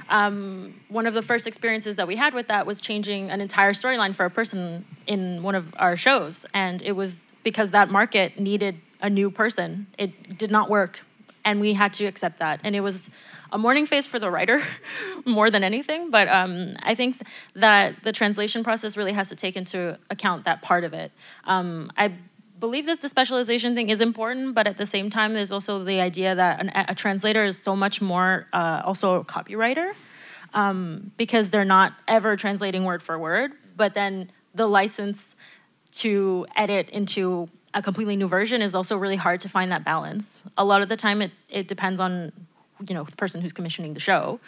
[0.09, 3.73] um, one of the first experiences that we had with that was changing an entire
[3.73, 8.39] storyline for a person in one of our shows and it was because that market
[8.39, 9.87] needed a new person.
[9.97, 11.01] It did not work
[11.43, 12.59] and we had to accept that.
[12.63, 13.09] And it was
[13.51, 14.61] a mourning phase for the writer
[15.25, 16.09] more than anything.
[16.09, 17.21] But um, I think
[17.55, 21.11] that the translation process really has to take into account that part of it.
[21.45, 22.13] Um, I
[22.59, 25.99] believe that the specialization thing is important, but at the same time, there's also the
[25.99, 29.93] idea that an, a translator is so much more uh, also a copywriter
[30.53, 35.35] um, because they're not ever translating word for word, but then the license
[35.91, 40.43] to edit into a completely new version is also really hard to find that balance.
[40.57, 42.31] A lot of the time, it, it depends on
[42.87, 44.39] you know the person who's commissioning the show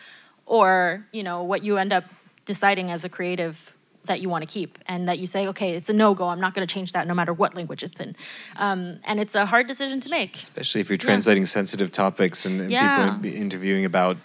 [0.46, 2.06] or you know what you end up
[2.46, 3.76] deciding as a creative
[4.06, 6.54] that you want to keep and that you say okay it's a no-go i'm not
[6.54, 8.16] going to change that no matter what language it's in
[8.58, 11.48] um, and it's a hard decision to make especially if you're translating yeah.
[11.48, 13.18] sensitive topics and, and yeah.
[13.18, 14.18] people interviewing about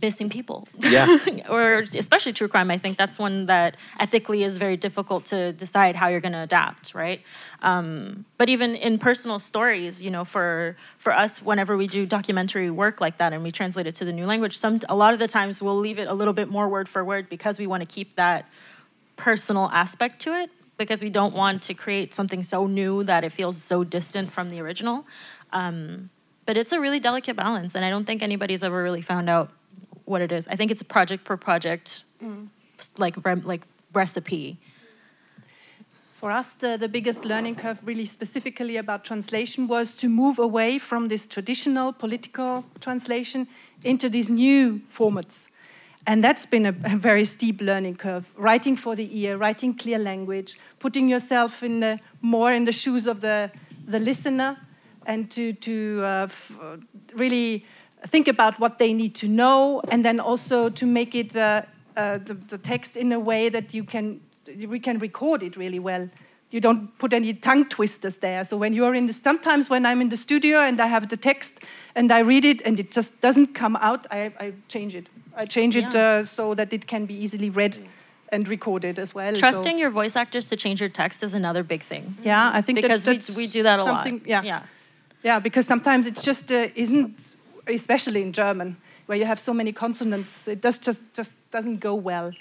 [0.00, 0.68] missing people.
[0.78, 1.18] Yeah.
[1.48, 2.70] or especially true crime.
[2.70, 6.40] I think that's one that ethically is very difficult to decide how you're going to
[6.40, 7.20] adapt, right?
[7.62, 12.70] Um, but even in personal stories, you know, for for us, whenever we do documentary
[12.70, 15.18] work like that and we translate it to the new language, some a lot of
[15.18, 17.82] the times we'll leave it a little bit more word for word because we want
[17.82, 18.48] to keep that
[19.16, 23.30] personal aspect to it because we don't want to create something so new that it
[23.30, 25.06] feels so distant from the original.
[25.52, 26.08] Um,
[26.46, 29.50] but it's a really delicate balance, and I don't think anybody's ever really found out
[30.10, 30.46] what it is.
[30.48, 32.48] I think it's a project per project, mm.
[32.98, 33.62] like like
[33.94, 34.58] recipe.
[36.20, 40.78] For us, the, the biggest learning curve, really specifically about translation, was to move away
[40.78, 43.48] from this traditional political translation
[43.84, 45.48] into these new formats.
[46.06, 48.30] And that's been a, a, very steep learning curve.
[48.36, 53.06] Writing for the ear, writing clear language, putting yourself in the, more in the shoes
[53.06, 53.50] of the,
[53.86, 54.58] the listener,
[55.06, 56.28] and to, to uh,
[57.14, 57.64] really
[58.06, 61.62] think about what they need to know, and then also to make it uh,
[61.96, 64.20] uh, the, the, text in a way that you can
[64.68, 66.08] we can record it really well.
[66.50, 68.44] You don't put any tongue twisters there.
[68.44, 71.16] So when you're in the sometimes when I'm in the studio and I have the
[71.16, 71.60] text
[71.94, 75.06] and I read it and it just doesn't come out, I, I change it.
[75.36, 75.88] I change yeah.
[75.88, 77.78] it uh, so that it can be easily read
[78.32, 79.34] and recorded as well.
[79.34, 79.78] Trusting so.
[79.78, 82.16] your voice actors to change your text is another big thing.
[82.24, 84.26] Yeah, I think because that, we, we do that a lot.
[84.26, 84.42] Yeah.
[84.42, 84.62] yeah.
[85.22, 87.36] Yeah, because sometimes it just uh, isn't
[87.74, 91.94] especially in German, where you have so many consonants, it does just, just doesn't go
[91.94, 92.32] well.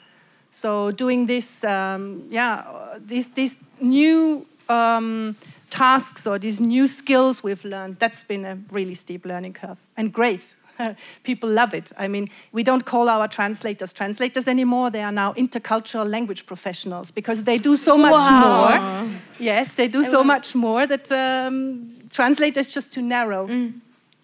[0.52, 5.36] So doing this, um, yeah, these, these new um,
[5.70, 10.12] tasks or these new skills we've learned, that's been a really steep learning curve and
[10.12, 10.56] great.
[11.24, 11.92] People love it.
[11.98, 14.90] I mean, we don't call our translators translators anymore.
[14.90, 19.06] They are now intercultural language professionals because they do so much wow.
[19.06, 19.10] more.
[19.40, 23.48] Yes, they do so much more that um, translators just too narrow.
[23.48, 23.74] Mm.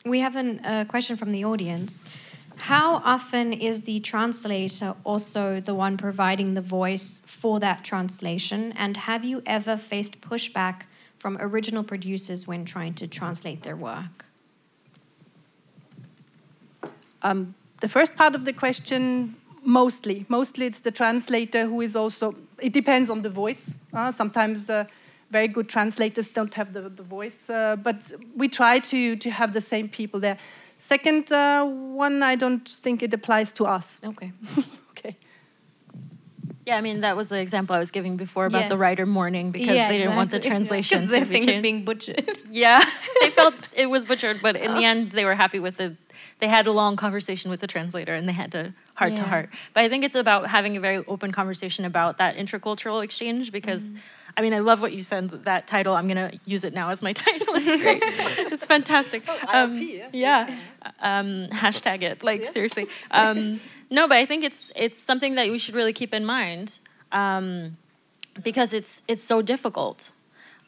[0.06, 2.06] We have a uh, question from the audience.
[2.58, 8.72] How often is the translator also the one providing the voice for that translation?
[8.74, 10.84] And have you ever faced pushback
[11.18, 14.26] from original producers when trying to translate their work?
[17.24, 20.28] Um, the first part of the question, mostly.
[20.30, 23.74] Mostly it's the translator who is also, it depends on the voice.
[23.92, 24.88] Uh, sometimes the
[25.38, 28.00] very good translators don't have the, the voice, uh, but
[28.42, 30.38] we try to, to have the same people there.
[30.80, 31.66] Second uh,
[32.04, 34.00] one, I don't think it applies to us.
[34.12, 34.32] Okay.
[34.92, 35.14] okay.
[36.68, 38.74] Yeah, I mean that was the example I was giving before about yeah.
[38.74, 41.86] the writer mourning because yeah, they didn't want the translation yeah, to be things being
[41.90, 42.38] butchered.
[42.64, 42.82] Yeah,
[43.22, 45.88] they felt it was butchered, but in the end they were happy with the.
[46.42, 48.62] They had a long conversation with the translator and they had to
[49.00, 49.22] heart yeah.
[49.22, 49.48] to heart.
[49.74, 53.84] But I think it's about having a very open conversation about that intercultural exchange because.
[53.90, 54.00] Mm
[54.38, 55.30] I mean, I love what you said.
[55.46, 57.56] That title, I'm gonna use it now as my title.
[57.56, 58.04] It's great.
[58.52, 59.24] it's fantastic.
[59.28, 60.10] Oh, um, yeah.
[60.12, 60.58] yeah.
[61.00, 62.24] Um, hashtag it.
[62.24, 62.54] Like yes.
[62.54, 62.88] seriously.
[63.12, 66.80] Um, no, but I think it's it's something that we should really keep in mind
[67.12, 67.78] um,
[68.44, 70.12] because it's it's so difficult.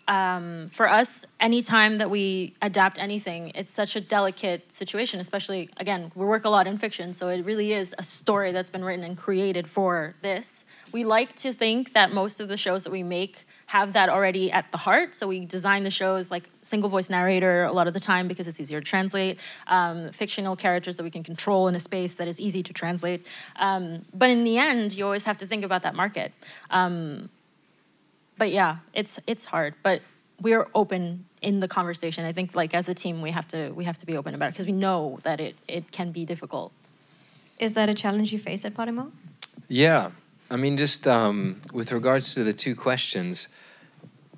[0.07, 6.13] Um, for us, anytime that we adapt anything, it's such a delicate situation, especially, again,
[6.15, 9.03] we work a lot in fiction, so it really is a story that's been written
[9.03, 10.63] and created for this.
[10.93, 14.49] We like to think that most of the shows that we make have that already
[14.49, 15.13] at the heart.
[15.13, 18.47] So we design the shows like single voice narrator a lot of the time because
[18.47, 22.30] it's easier to translate, um, fictional characters that we can control in a space that
[22.30, 23.28] is easy to translate.
[23.57, 26.32] Um, but in the end, you always have to think about that market.
[26.70, 27.30] Um,
[28.38, 29.74] but yeah, it's it's hard.
[29.84, 30.01] But
[30.39, 32.24] we're open in the conversation.
[32.24, 34.47] I think like as a team, we have to we have to be open about
[34.47, 36.72] it because we know that it it can be difficult.
[37.59, 39.11] Is that a challenge you face at Podimo?
[39.68, 40.11] Yeah,
[40.50, 43.50] I mean, just um, with regards to the two questions,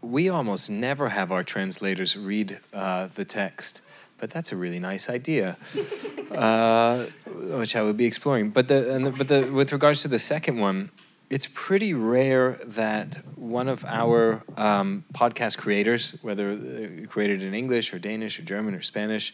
[0.02, 3.82] we almost never have our translators read uh, the text,
[4.18, 5.58] but that's a really nice idea,
[6.32, 7.06] uh,
[7.36, 8.50] which I will be exploring.
[8.50, 10.90] But the, the, but the with regards to the second one,
[11.30, 17.94] it's pretty rare that one of our um, podcast creators, whether uh, created in English
[17.94, 19.32] or Danish or German or Spanish,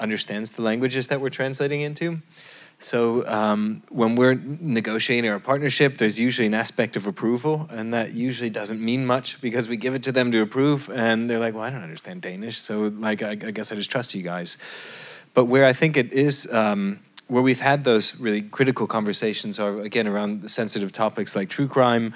[0.00, 2.22] understands the languages that we're translating into.
[2.78, 8.12] So um, when we're negotiating our partnership, there's usually an aspect of approval, and that
[8.12, 11.54] usually doesn't mean much because we give it to them to approve, and they're like,
[11.54, 14.58] "Well, I don't understand Danish, so like, I, I guess I just trust you guys."
[15.32, 19.80] But where I think it is, um, where we've had those really critical conversations, are
[19.80, 22.14] again around sensitive topics like true crime.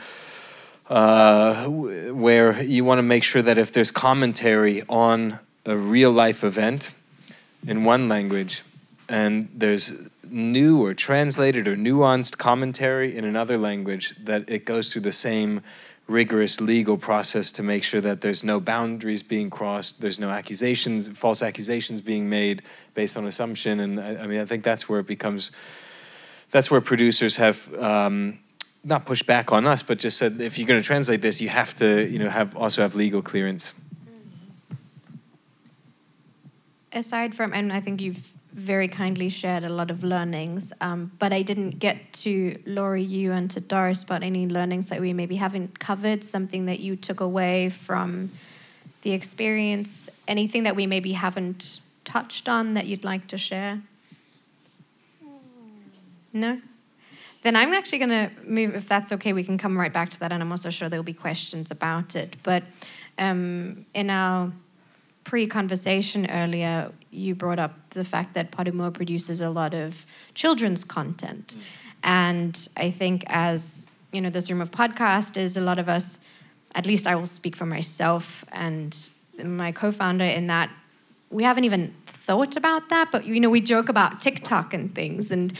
[0.88, 6.42] Uh, where you want to make sure that if there's commentary on a real life
[6.42, 6.90] event
[7.64, 8.64] in one language
[9.08, 15.02] and there's new or translated or nuanced commentary in another language, that it goes through
[15.02, 15.62] the same
[16.06, 21.08] rigorous legal process to make sure that there's no boundaries being crossed, there's no accusations,
[21.08, 22.62] false accusations being made
[22.94, 23.78] based on assumption.
[23.80, 25.52] And I, I mean, I think that's where it becomes,
[26.50, 27.72] that's where producers have.
[27.74, 28.40] Um,
[28.82, 31.50] not pushed back on us, but just said if you're going to translate this, you
[31.50, 33.74] have to, you know, have also have legal clearance.
[36.92, 40.72] Aside from, and I think you've very kindly shared a lot of learnings.
[40.80, 45.00] Um, but I didn't get to Lory, you, and to Doris about any learnings that
[45.00, 48.30] we maybe haven't covered, something that you took away from
[49.02, 53.80] the experience, anything that we maybe haven't touched on that you'd like to share?
[56.32, 56.60] No?
[57.42, 60.20] Then I'm actually going to move, if that's okay, we can come right back to
[60.20, 62.36] that, and I'm also sure there'll be questions about it.
[62.42, 62.64] But
[63.18, 64.52] um, in our
[65.24, 70.84] pre conversation earlier, you brought up the fact that Podimo produces a lot of children's
[70.84, 71.56] content.
[71.56, 71.62] Mm.
[72.02, 76.18] And I think as, you know, this room of podcast is a lot of us,
[76.74, 78.96] at least I will speak for myself and
[79.44, 80.70] my co-founder in that
[81.30, 85.30] we haven't even thought about that, but you know, we joke about TikTok and things
[85.30, 85.52] and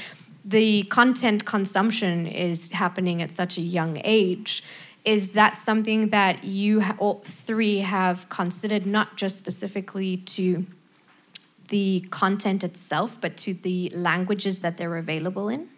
[0.45, 4.65] the content consumption is happening at such a young age
[5.05, 10.67] is that something that you all three have considered not just specifically to
[11.69, 15.69] the content itself, but to the languages that they're available in?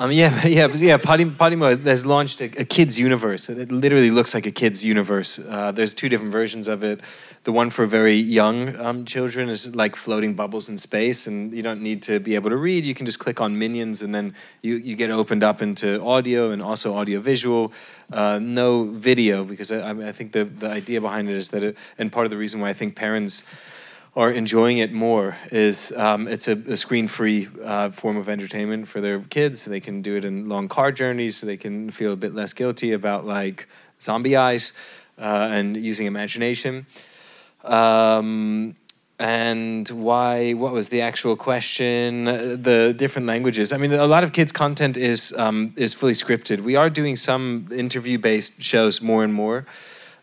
[0.00, 0.96] Um, yeah, yeah, yeah.
[0.96, 3.50] Podimo has launched a, a, kids universe.
[3.50, 5.38] It literally looks like a kids universe.
[5.38, 7.02] Uh, there's two different versions of it.
[7.44, 11.62] The one for very young um, children is like floating bubbles in space, and you
[11.62, 12.86] don't need to be able to read.
[12.86, 16.50] You can just click on minions, and then you, you get opened up into audio
[16.50, 17.70] and also audio visual.
[18.10, 21.76] Uh, no video, because I, I think the, the idea behind it is that, it,
[21.98, 23.44] and part of the reason why I think parents
[24.16, 29.00] are enjoying it more is um, it's a, a screen-free uh, form of entertainment for
[29.00, 29.64] their kids.
[29.64, 32.52] They can do it in long car journeys, so they can feel a bit less
[32.52, 33.68] guilty about like
[34.00, 34.72] zombie eyes
[35.18, 36.86] uh, and using imagination.
[37.62, 38.74] Um,
[39.20, 40.54] and why?
[40.54, 42.24] What was the actual question?
[42.24, 43.72] The different languages.
[43.72, 46.62] I mean, a lot of kids' content is um, is fully scripted.
[46.62, 49.66] We are doing some interview-based shows more and more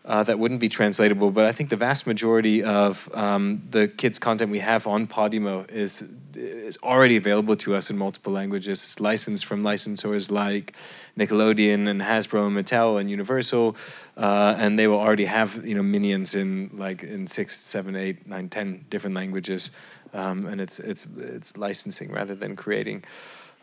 [0.08, 1.30] uh, that wouldn't be translatable.
[1.30, 5.70] But I think the vast majority of um, the kids' content we have on Podimo
[5.70, 6.04] is
[6.34, 8.82] is already available to us in multiple languages.
[8.82, 10.72] It's licensed from licensors like
[11.18, 13.76] Nickelodeon and Hasbro and Mattel and Universal,
[14.16, 18.26] uh, and they will already have you know minions in like in six, seven, eight,
[18.26, 19.70] nine, ten different languages,
[20.14, 23.04] um, and it's it's it's licensing rather than creating.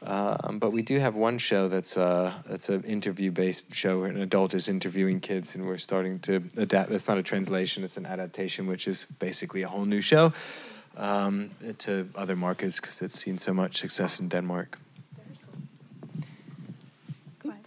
[0.06, 4.02] Um, but we do have one show that's uh, that's an interview based show.
[4.02, 6.92] Where an adult is interviewing kids, and we're starting to adapt.
[6.92, 10.32] It's not a translation; it's an adaptation, which is basically a whole new show
[10.96, 11.50] um,
[11.80, 14.78] to other markets because it's seen so much success in Denmark.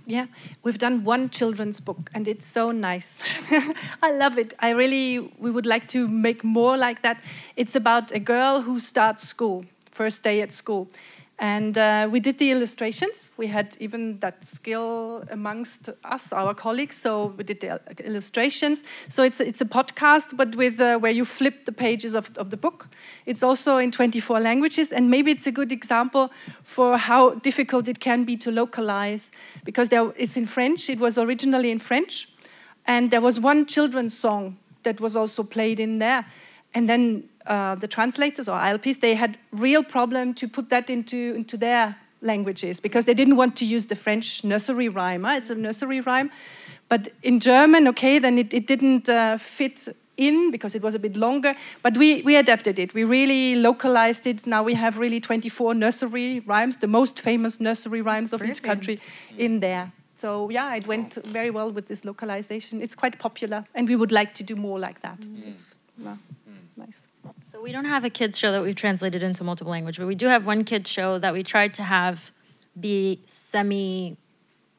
[0.09, 0.29] Yeah,
[0.63, 3.21] we've done one children's book, and it's so nice.
[4.03, 4.55] I love it.
[4.59, 7.21] I really, we would like to make more like that.
[7.57, 10.89] It's about a girl who starts school, first day at school,
[11.41, 13.31] and uh, we did the illustrations.
[13.37, 16.97] We had even that skill amongst us, our colleagues.
[16.97, 18.83] So we did the illustrations.
[19.09, 22.51] So it's it's a podcast, but with uh, where you flip the pages of, of
[22.51, 22.89] the book.
[23.25, 26.33] It's also in 24 languages, and maybe it's a good example
[26.65, 29.31] for how difficult it can be to localize
[29.65, 30.91] because there, it's in French.
[30.91, 32.29] It was originally in French,
[32.85, 36.27] and there was one children's song that was also played in there,
[36.75, 41.35] and then uh, the translators or ILPs, they had real problem to put that into,
[41.35, 45.25] into their languages because they didn't want to use the French nursery rhyme.
[45.25, 46.31] It's a nursery rhyme.
[46.89, 50.99] But in German, okay, then it, it didn't uh, fit in because it was a
[50.99, 51.55] bit longer.
[51.83, 52.93] But we, we adapted it.
[52.93, 54.47] We really localized it.
[54.47, 58.99] Now we have really 24 nursery rhymes, the most famous nursery rhymes of each country
[59.37, 59.93] in there.
[60.19, 62.83] So yeah, it went very well with this localization.
[62.83, 65.25] It's quite popular, and we would like to do more like that.
[65.47, 66.19] It's well, nice.
[67.59, 70.15] So we don't have a kids show that we've translated into multiple language, but we
[70.15, 72.31] do have one kids show that we tried to have
[72.79, 74.17] be semi,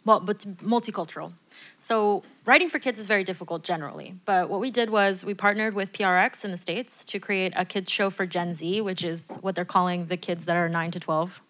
[0.06, 1.34] well, but multicultural.
[1.78, 5.74] So writing for kids is very difficult generally, but what we did was we partnered
[5.74, 9.38] with PRX in the states to create a kids show for Gen Z, which is
[9.42, 11.42] what they're calling the kids that are nine to twelve.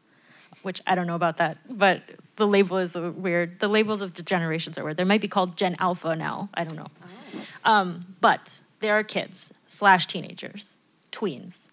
[0.63, 2.01] Which I don't know about that, but
[2.37, 3.59] the label is weird.
[3.59, 4.97] The labels of the generations are weird.
[4.97, 6.49] They might be called Gen Alpha now.
[6.55, 6.87] I don't know.
[7.63, 10.75] Um, but they are kids slash teenagers,
[11.11, 11.67] tweens.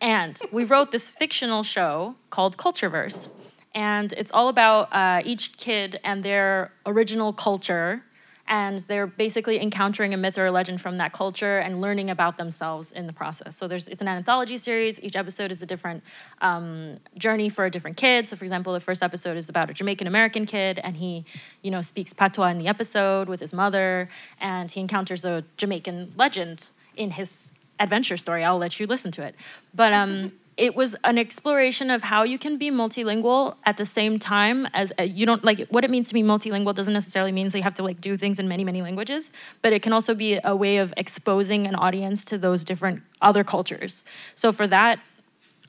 [0.00, 3.28] And we wrote this fictional show called Cultureverse.
[3.74, 8.02] And it's all about uh, each kid and their original culture.
[8.48, 12.36] And they're basically encountering a myth or a legend from that culture and learning about
[12.36, 13.56] themselves in the process.
[13.56, 15.00] So there's it's an anthology series.
[15.00, 16.02] Each episode is a different
[16.40, 18.28] um, journey for a different kid.
[18.28, 21.24] So for example, the first episode is about a Jamaican American kid, and he,
[21.62, 24.08] you know, speaks patois in the episode with his mother,
[24.40, 27.52] and he encounters a Jamaican legend in his
[27.82, 28.44] adventure story.
[28.44, 29.34] I'll let you listen to it.
[29.74, 34.18] But um, it was an exploration of how you can be multilingual at the same
[34.18, 37.48] time as uh, you don't like what it means to be multilingual doesn't necessarily mean
[37.48, 39.30] that you have to like do things in many many languages
[39.62, 43.42] but it can also be a way of exposing an audience to those different other
[43.42, 44.04] cultures
[44.34, 45.00] so for that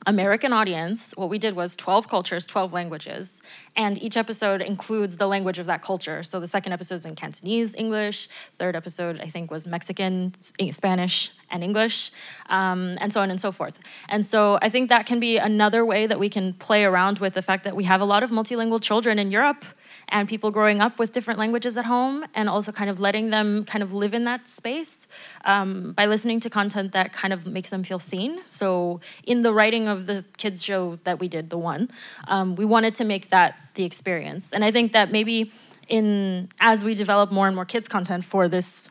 [0.06, 3.40] American audience, what we did was 12 cultures, 12 languages,
[3.74, 6.22] and each episode includes the language of that culture.
[6.22, 8.28] So the second episode is in Cantonese, English.
[8.58, 10.34] Third episode, I think, was Mexican,
[10.70, 12.10] Spanish, and English,
[12.48, 13.78] um, and so on and so forth.
[14.08, 17.34] And so I think that can be another way that we can play around with
[17.34, 19.64] the fact that we have a lot of multilingual children in Europe
[20.08, 23.64] and people growing up with different languages at home and also kind of letting them
[23.64, 25.06] kind of live in that space
[25.44, 28.40] um, by listening to content that kind of makes them feel seen.
[28.46, 31.90] So in the writing of the kids show that we did the one
[32.28, 34.52] um, we wanted to make that the experience.
[34.52, 35.52] And i think that maybe
[35.88, 38.88] in as we develop more and more kids content for this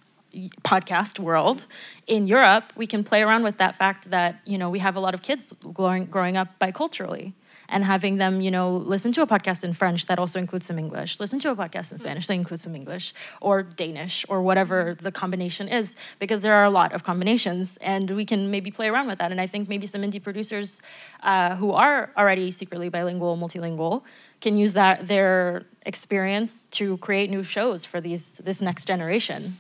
[0.64, 1.66] podcast world
[2.08, 5.00] in Europe, we can play around with that fact that you know we have a
[5.00, 7.34] lot of kids growing growing up biculturally
[7.74, 10.78] and having them, you know, listen to a podcast in French that also includes some
[10.78, 14.96] English, listen to a podcast in Spanish that includes some English, or Danish, or whatever
[15.08, 18.88] the combination is, because there are a lot of combinations, and we can maybe play
[18.90, 19.32] around with that.
[19.32, 20.82] And I think maybe some indie producers
[21.24, 24.04] uh, who are already secretly bilingual, multilingual,
[24.40, 29.58] can use that their experience to create new shows for these this next generation.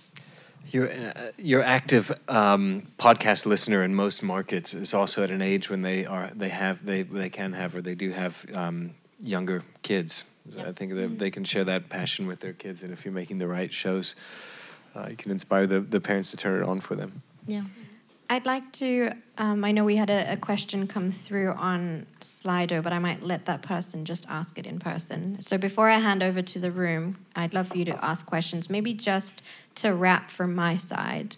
[0.72, 5.70] Your uh, your active um, podcast listener in most markets is also at an age
[5.70, 9.64] when they are they have they they can have or they do have um, younger
[9.82, 10.24] kids.
[10.50, 13.14] So I think that they can share that passion with their kids, and if you're
[13.14, 14.16] making the right shows,
[14.96, 17.22] uh, you can inspire the, the parents to turn it on for them.
[17.48, 17.64] Yeah.
[18.30, 19.12] I'd like to.
[19.38, 23.22] Um, I know we had a, a, question come through on Slido, but I might
[23.22, 25.42] let that person just ask it in person.
[25.42, 28.70] So before I hand over to the room, I'd love for you to ask questions,
[28.70, 29.44] maybe just
[29.76, 31.36] to wrap from my side.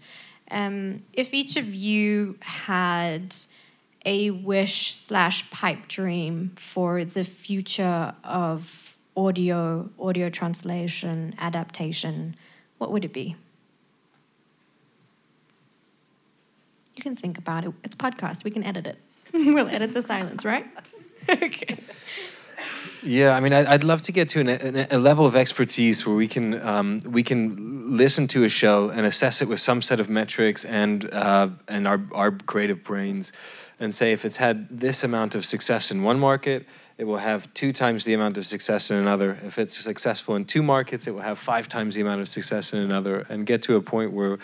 [0.52, 3.36] Um, if each of you had
[4.06, 12.36] a wish slash pipe dream for the future of audio, audio translation, adaptation,
[12.78, 13.36] what would it be?
[16.96, 17.74] You can think about it.
[17.84, 18.44] It's podcast.
[18.44, 18.98] We can edit it.
[19.34, 20.66] we'll edit the silence, right?
[21.30, 21.78] okay.
[23.04, 26.28] Yeah, I mean, I'd love to get to an, a level of expertise where we
[26.28, 30.10] can um, we can listen to a show and assess it with some set of
[30.10, 33.32] metrics and uh, and our our creative brains,
[33.80, 36.66] and say if it's had this amount of success in one market,
[36.98, 39.38] it will have two times the amount of success in another.
[39.44, 42.74] If it's successful in two markets, it will have five times the amount of success
[42.74, 44.40] in another, and get to a point where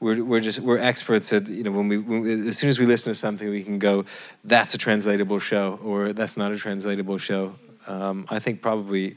[0.00, 2.86] we're, we're just we're experts at you know when we, when as soon as we
[2.86, 4.04] listen to something we can go
[4.44, 7.54] that's a translatable show or that's not a translatable show
[7.86, 9.16] um, I think probably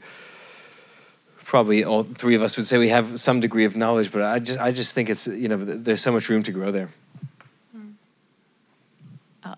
[1.44, 4.38] probably all three of us would say we have some degree of knowledge but I
[4.38, 6.90] just I just think it's you know there's so much room to grow there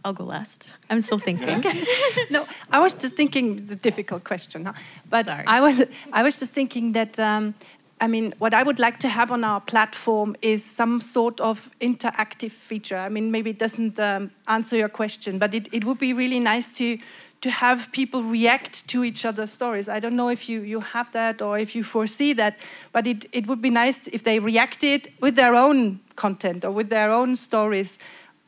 [0.04, 0.72] I'll go last.
[0.88, 1.64] I'm still thinking.
[2.30, 4.72] no, I was just thinking the difficult question, huh?
[5.08, 5.44] but Sorry.
[5.46, 5.82] I was
[6.12, 7.54] I was just thinking that um,
[8.00, 11.70] I mean, what I would like to have on our platform is some sort of
[11.80, 12.96] interactive feature.
[12.96, 16.40] I mean, maybe it doesn't um, answer your question, but it, it would be really
[16.40, 16.98] nice to
[17.40, 19.88] to have people react to each other's stories.
[19.88, 22.58] I don't know if you, you have that or if you foresee that,
[22.92, 26.90] but it, it would be nice if they reacted with their own content or with
[26.90, 27.98] their own stories.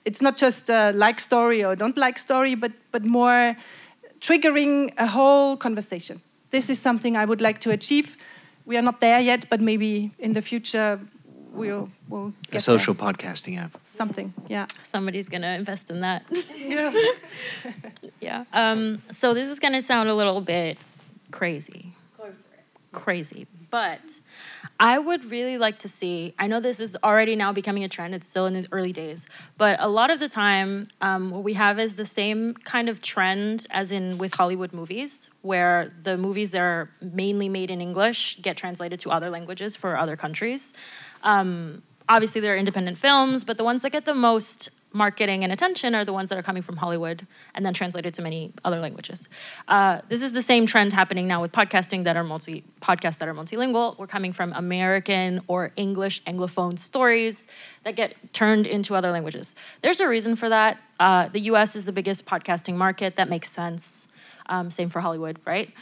[0.04, 3.56] It's not just a like story or don't like story, but, but more
[4.20, 6.20] triggering a whole conversation.
[6.50, 8.16] This is something I would like to achieve
[8.64, 11.00] we are not there yet, but maybe in the future
[11.52, 13.78] we'll we'll A get social podcasting app.
[13.82, 14.32] something.
[14.48, 14.66] Yeah.
[14.82, 16.24] Somebody's gonna invest in that.
[16.56, 16.92] Yeah.
[18.20, 18.44] yeah.
[18.52, 20.78] Um, so this is gonna sound a little bit
[21.30, 21.92] crazy.
[22.92, 24.00] Crazy, but
[24.78, 26.34] I would really like to see.
[26.38, 28.14] I know this is already now becoming a trend.
[28.14, 29.26] It's still in the early days,
[29.56, 33.00] but a lot of the time, um, what we have is the same kind of
[33.00, 38.42] trend as in with Hollywood movies, where the movies that are mainly made in English
[38.42, 40.74] get translated to other languages for other countries.
[41.22, 45.52] Um, obviously, there are independent films, but the ones that get the most marketing and
[45.52, 48.78] attention are the ones that are coming from Hollywood and then translated to many other
[48.78, 49.28] languages.
[49.68, 53.28] Uh, this is the same trend happening now with podcasting that are multi podcasts that
[53.28, 53.98] are multilingual.
[53.98, 57.46] We're coming from American or English anglophone stories
[57.84, 59.54] that get turned into other languages.
[59.82, 60.80] There's a reason for that.
[61.00, 61.74] Uh, the U.S.
[61.74, 63.16] is the biggest podcasting market.
[63.16, 64.08] That makes sense.
[64.46, 65.72] Um, same for Hollywood, right?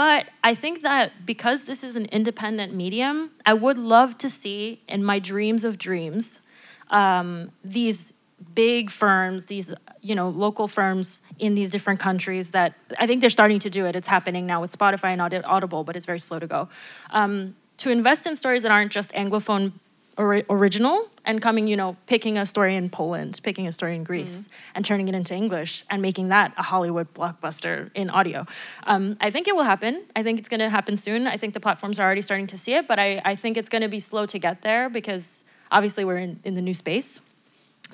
[0.00, 4.80] But I think that because this is an independent medium, I would love to see
[4.88, 6.40] in my dreams of dreams
[6.88, 8.14] um, these
[8.54, 13.28] big firms, these you know local firms in these different countries that I think they're
[13.28, 13.94] starting to do it.
[13.94, 16.70] It's happening now with Spotify and Audible, but it's very slow to go.
[17.10, 19.72] Um, to invest in stories that aren't just anglophone
[20.16, 24.04] ori- original and coming, you know, picking a story in Poland, picking a story in
[24.04, 28.46] Greece, and turning it into English and making that a Hollywood blockbuster in audio.
[28.84, 30.02] Um, I think it will happen.
[30.16, 31.26] I think it's going to happen soon.
[31.26, 33.68] I think the platforms are already starting to see it, but I, I think it's
[33.68, 37.20] going to be slow to get there because obviously we're in, in the new space.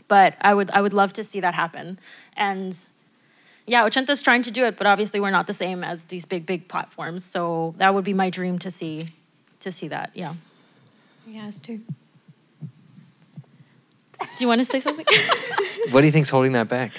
[0.08, 1.98] But I would I would love to see that happen.
[2.36, 2.78] And
[3.66, 6.46] yeah, Ochenta's trying to do it, but obviously we're not the same as these big
[6.46, 7.24] big platforms.
[7.24, 9.08] So that would be my dream to see
[9.60, 10.10] to see that.
[10.14, 10.34] Yeah.
[11.26, 11.80] Yes, too.
[14.20, 15.06] Do you want to say something?
[15.90, 16.92] What do you think's holding that back?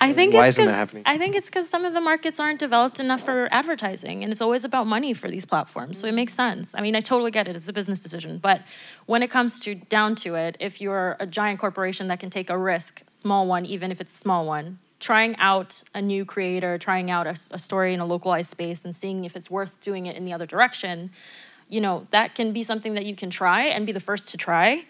[0.00, 1.02] I think Why it's isn't that happening?
[1.04, 4.40] I think it's because some of the markets aren't developed enough for advertising, and it's
[4.40, 5.98] always about money for these platforms.
[5.98, 6.74] So it makes sense.
[6.74, 8.38] I mean, I totally get it; it's a business decision.
[8.38, 8.62] But
[9.04, 12.48] when it comes to down to it, if you're a giant corporation that can take
[12.48, 16.78] a risk, small one, even if it's a small one, trying out a new creator,
[16.78, 20.06] trying out a, a story in a localized space, and seeing if it's worth doing
[20.06, 21.10] it in the other direction,
[21.68, 24.38] you know, that can be something that you can try and be the first to
[24.38, 24.86] try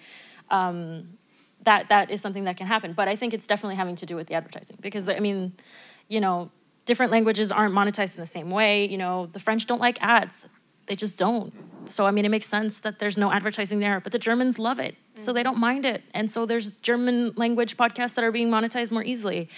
[0.51, 1.19] um,
[1.63, 2.93] that that is something that can happen.
[2.93, 5.53] But I think it's definitely having to do with the advertising because I mean,
[6.09, 6.51] you know,
[6.87, 8.87] different languages aren't monetized in the same way.
[8.89, 10.47] You know, the French don't like ads;
[10.87, 11.53] they just don't.
[11.89, 14.01] So I mean, it makes sense that there's no advertising there.
[14.01, 16.03] But the Germans love it, so they don't mind it.
[16.15, 19.49] And so there's German language podcasts that are being monetized more easily.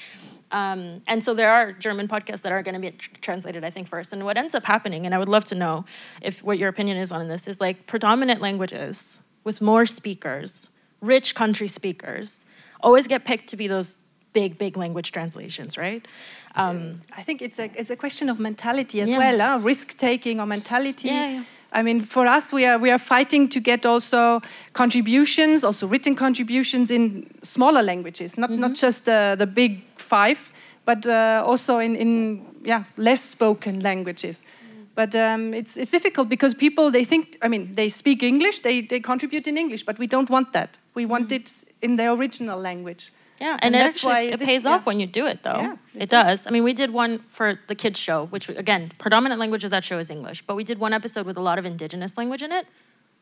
[0.52, 3.70] Um, and so there are German podcasts that are going to be tr- translated, I
[3.70, 4.12] think, first.
[4.12, 5.86] And what ends up happening, and I would love to know
[6.20, 10.68] if what your opinion is on this, is like predominant languages with more speakers,
[11.02, 12.44] rich country speakers,
[12.80, 13.98] always get picked to be those
[14.32, 16.06] big, big language translations, right?
[16.54, 19.18] Um, I think it's a it's a question of mentality as Yeah.
[19.18, 19.66] well, huh?
[19.66, 21.08] risk taking or mentality.
[21.08, 21.42] Yeah, yeah.
[21.78, 24.40] I mean, for us, we are we are fighting to get also
[24.72, 28.86] contributions, also written contributions in smaller languages, not not Mm-hmm.
[28.86, 30.38] just the the big five,
[30.84, 34.42] but uh, also in in yeah less spoken languages.
[34.42, 34.86] Mm.
[34.94, 38.86] But um, it's it's difficult because people they think I mean they speak English, they
[38.86, 40.68] they contribute in English, but we don't want that.
[40.94, 41.32] We want Mm.
[41.36, 43.12] it in their original language.
[43.40, 44.72] Yeah, and, And it that's actually why it this- pays yeah.
[44.72, 45.60] off when you do it, though.
[45.60, 46.46] Yeah, it, it does.
[46.46, 49.82] I mean, we did one for the kids show, which again, predominant language of that
[49.84, 52.52] show is English, but we did one episode with a lot of indigenous language in
[52.52, 52.66] it.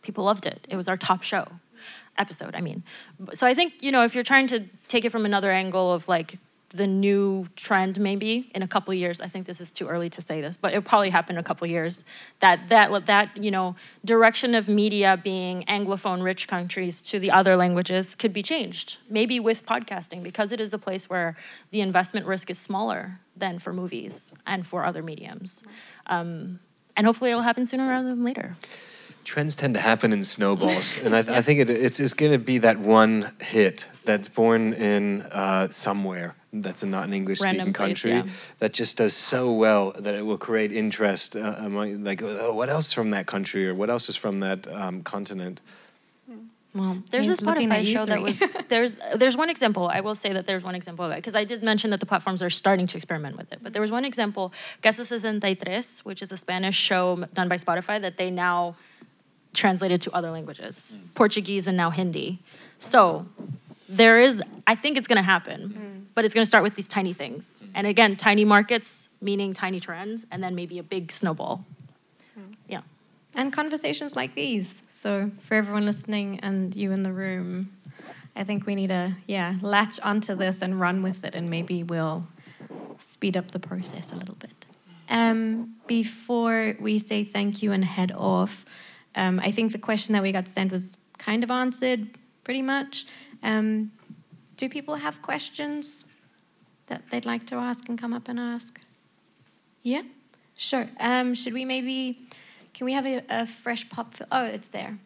[0.02, 0.66] People loved it.
[0.68, 1.46] It was our top show
[2.18, 2.54] episode.
[2.54, 2.82] I mean,
[3.32, 6.06] so I think you know if you're trying to take it from another angle of
[6.08, 6.38] like
[6.70, 9.20] the new trend maybe in a couple of years.
[9.20, 11.42] I think this is too early to say this but it'll probably happen in a
[11.42, 12.04] couple of years.
[12.40, 17.56] That that that you know direction of media being anglophone rich countries to the other
[17.56, 21.36] languages could be changed maybe with podcasting because it is a place where
[21.70, 25.62] the investment risk is smaller than for movies and for other mediums.
[26.06, 26.60] Um,
[26.96, 28.56] and hopefully it'll happen sooner rather than later.
[29.24, 32.32] Trends tend to happen in snowballs, and I, th- I think it, it's, it's going
[32.32, 37.38] to be that one hit that's born in uh, somewhere that's a not an English
[37.38, 38.26] speaking Random place, country yeah.
[38.58, 42.68] that just does so well that it will create interest uh, among like oh, what
[42.68, 45.60] else from that country or what else is from that um, continent.
[46.74, 49.88] Well, There's a he's Spotify you show that was there's there's one example.
[49.92, 52.06] I will say that there's one example of it because I did mention that the
[52.06, 53.58] platforms are starting to experiment with it.
[53.62, 54.52] But there was one example,
[54.82, 58.76] Caso 63, which is a Spanish show done by Spotify that they now
[59.52, 62.38] translated to other languages, Portuguese and now Hindi.
[62.78, 63.26] So
[63.90, 66.88] there is, I think it's going to happen, but it's going to start with these
[66.88, 67.60] tiny things.
[67.74, 71.64] And again, tiny markets meaning tiny trends, and then maybe a big snowball.
[72.68, 72.82] Yeah.
[73.34, 74.82] and conversations like these.
[74.88, 77.70] So for everyone listening and you in the room,
[78.34, 81.82] I think we need to yeah latch onto this and run with it, and maybe
[81.82, 82.26] we'll
[82.98, 84.66] speed up the process a little bit.
[85.08, 88.64] Um, before we say thank you and head off,
[89.16, 92.08] um, I think the question that we got sent was kind of answered
[92.44, 93.06] pretty much.
[93.42, 93.92] Um,
[94.56, 96.04] do people have questions
[96.86, 98.80] that they'd like to ask and come up and ask?
[99.82, 100.02] Yeah,
[100.56, 100.88] sure.
[100.98, 102.18] Um, should we maybe,
[102.74, 104.14] can we have a, a fresh pop?
[104.14, 104.98] Fil- oh, it's there.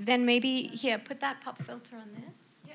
[0.00, 2.32] Then maybe here, put that pop filter on this.
[2.66, 2.74] Yeah.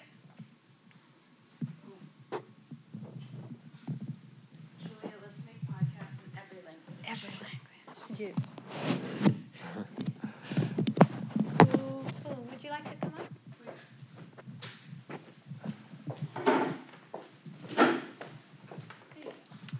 [4.79, 7.03] Julia, let's make podcasts in every language.
[7.05, 8.17] Every language.
[8.17, 8.35] Yes.
[11.59, 12.47] Cool, cool.
[12.49, 13.27] Would you like to come up?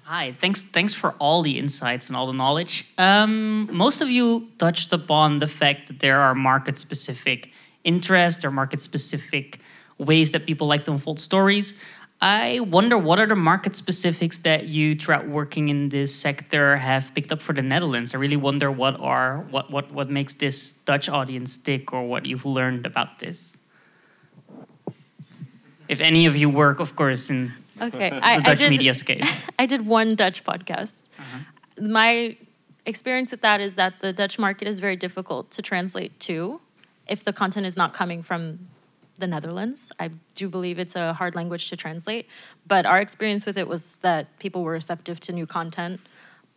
[0.09, 2.85] Hi, thanks thanks for all the insights and all the knowledge.
[2.97, 7.51] Um, most of you touched upon the fact that there are market specific
[7.84, 9.59] interests or market specific
[9.97, 11.75] ways that people like to unfold stories.
[12.21, 17.13] I wonder what are the market specifics that you throughout working in this sector have
[17.13, 18.15] picked up for the Netherlands.
[18.15, 22.25] I really wonder what are what what what makes this Dutch audience tick or what
[22.25, 23.57] you've learned about this.
[25.89, 27.51] If any of you work, of course, in
[27.82, 29.24] Okay, the I, I did, media scape.
[29.60, 31.08] I did one Dutch podcast.
[31.80, 32.38] My
[32.86, 36.62] experience with that is that the Dutch market is very difficult to translate to
[37.08, 38.68] if the content is not coming from
[39.20, 39.91] the Netherlands.
[39.99, 42.28] I do believe it's a hard language to translate,
[42.66, 45.99] but our experience with it was that people were receptive to new content.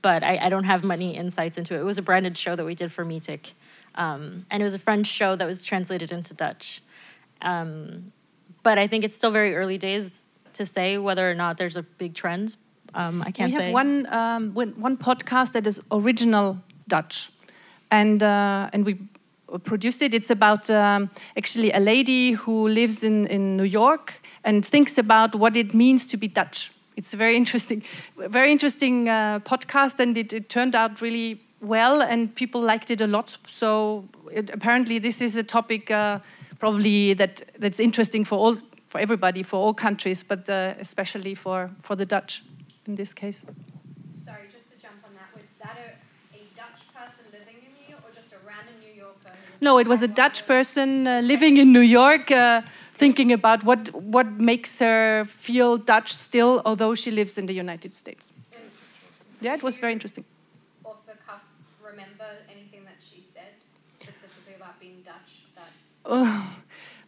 [0.02, 1.80] But I, I don't have many insights into it.
[1.80, 3.52] It was a branded show that we did for Meetic,
[3.96, 6.82] um, and it was a French show that was translated into Dutch.
[7.42, 8.12] Um,
[8.62, 10.22] but I think it's still very early days
[10.54, 12.56] to say whether or not there's a big trend.
[12.94, 13.72] Um, I can't we have say.
[13.72, 16.58] one um, one podcast that is original
[16.88, 17.30] Dutch,
[17.90, 18.98] and uh, and we
[19.64, 20.14] produced it.
[20.14, 25.34] It's about um, actually a lady who lives in in New York and thinks about
[25.34, 26.72] what it means to be Dutch.
[26.96, 27.82] It's a very interesting,
[28.16, 33.00] very interesting uh, podcast, and it, it turned out really well, and people liked it
[33.00, 33.38] a lot.
[33.46, 36.18] So it, apparently, this is a topic uh,
[36.58, 38.56] probably that that's interesting for all
[38.90, 42.42] for everybody, for all countries, but uh, especially for for the Dutch
[42.88, 43.44] in this case.
[44.12, 45.88] Sorry, just to jump on that, was that a,
[46.36, 49.30] a Dutch person living in New York or just a random New Yorker?
[49.60, 52.62] No, it was a Dutch person uh, living in New York, uh,
[53.02, 57.94] thinking about what what makes her feel Dutch still, although she lives in the United
[57.94, 58.32] States.
[59.40, 60.24] Yeah, it was very interesting.
[60.84, 61.44] Off the cuff,
[61.80, 63.54] remember anything that she said
[63.92, 65.30] specifically about being Dutch?
[65.54, 65.70] That
[66.04, 66.56] Oh,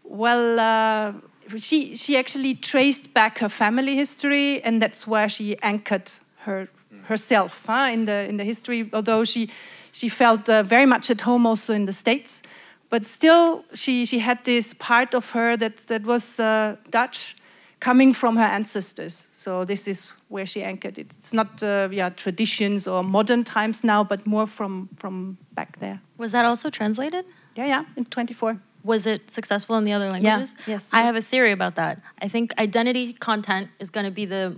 [0.04, 1.12] well, uh,
[1.58, 6.10] she she actually traced back her family history, and that's where she anchored
[6.44, 6.68] her
[7.04, 8.88] herself huh, in the in the history.
[8.92, 9.48] Although she
[9.92, 12.42] she felt uh, very much at home also in the states,
[12.90, 17.36] but still she she had this part of her that that was uh, Dutch,
[17.80, 19.26] coming from her ancestors.
[19.32, 21.06] So this is where she anchored it.
[21.18, 26.00] It's not uh, yeah traditions or modern times now, but more from from back there.
[26.18, 27.24] Was that also translated?
[27.56, 28.58] Yeah, yeah, in 24.
[28.84, 30.54] Was it successful in the other languages?
[30.66, 32.00] yes, I have a theory about that.
[32.20, 34.56] I think identity content is going to be the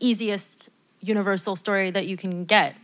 [0.00, 0.68] easiest
[1.00, 2.76] universal story that you can get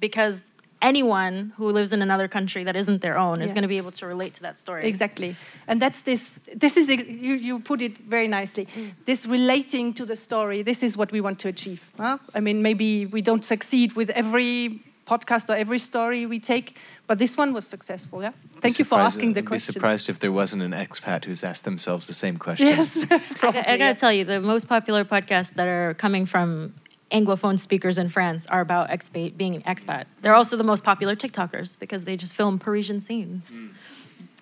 [0.00, 3.78] because anyone who lives in another country that isn't their own is going to be
[3.78, 4.86] able to relate to that story.
[4.86, 5.36] Exactly,
[5.66, 6.40] and that's this.
[6.54, 7.34] This is you.
[7.34, 8.66] You put it very nicely.
[8.66, 8.92] Mm.
[9.04, 10.62] This relating to the story.
[10.62, 11.90] This is what we want to achieve.
[11.96, 12.18] huh?
[12.34, 14.80] I mean, maybe we don't succeed with every
[15.12, 16.76] podcast or every story we take,
[17.06, 18.22] but this one was successful.
[18.22, 18.32] Yeah.
[18.60, 21.64] Thank you for asking the I'd Be surprised if there wasn't an expat who's asked
[21.64, 22.66] themselves the same question.
[22.78, 23.92] Yes, I, probably, I gotta yeah.
[23.94, 26.74] tell you, the most popular podcasts that are coming from
[27.10, 30.04] Anglophone speakers in France are about expat, being an expat.
[30.22, 33.58] They're also the most popular TikTokers because they just film Parisian scenes.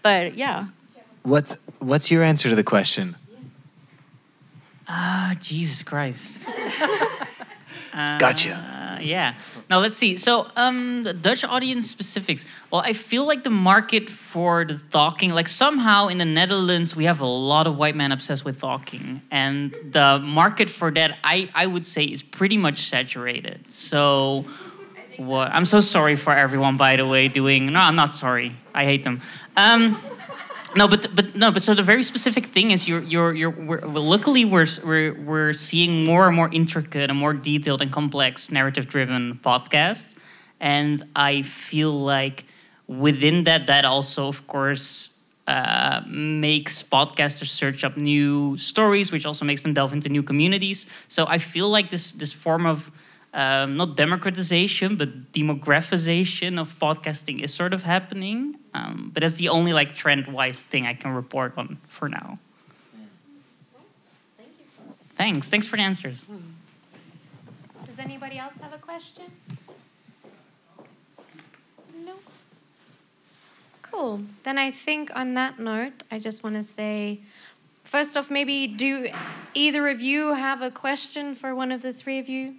[0.02, 0.68] But yeah,
[1.26, 3.16] What's what's your answer to the question?
[4.86, 6.38] Ah, Jesus Christ.
[7.96, 8.54] Gotcha.
[8.54, 9.34] Uh, yeah.
[9.70, 10.18] Now let's see.
[10.18, 12.44] So, um, the Dutch audience specifics.
[12.70, 17.04] Well, I feel like the market for the talking, like somehow in the Netherlands, we
[17.04, 21.48] have a lot of white men obsessed with talking, and the market for that, I
[21.54, 23.72] I would say, is pretty much saturated.
[23.72, 24.44] So,
[25.16, 25.50] what?
[25.52, 27.28] I'm so sorry for everyone, by the way.
[27.28, 28.52] Doing no, I'm not sorry.
[28.74, 29.22] I hate them.
[29.56, 29.96] Um,
[30.76, 33.80] no, but but no, but so the very specific thing is you're you're you're we're,
[33.80, 38.50] well, luckily we're we're we're seeing more and more intricate and more detailed and complex
[38.50, 40.14] narrative driven podcasts,
[40.60, 42.44] and I feel like
[42.86, 45.10] within that that also of course
[45.46, 50.86] uh, makes podcasters search up new stories, which also makes them delve into new communities.
[51.08, 52.90] So I feel like this this form of
[53.34, 58.56] um, not democratization, but demographization of podcasting is sort of happening.
[58.74, 62.38] Um, but that's the only like trend-wise thing I can report on for now.
[65.16, 65.48] Thanks.
[65.48, 66.26] Thanks for the answers.
[67.86, 69.24] Does anybody else have a question?
[72.04, 72.12] No.
[73.80, 74.20] Cool.
[74.42, 77.20] Then I think on that note, I just want to say
[77.84, 79.08] first off, maybe do
[79.54, 82.56] either of you have a question for one of the three of you?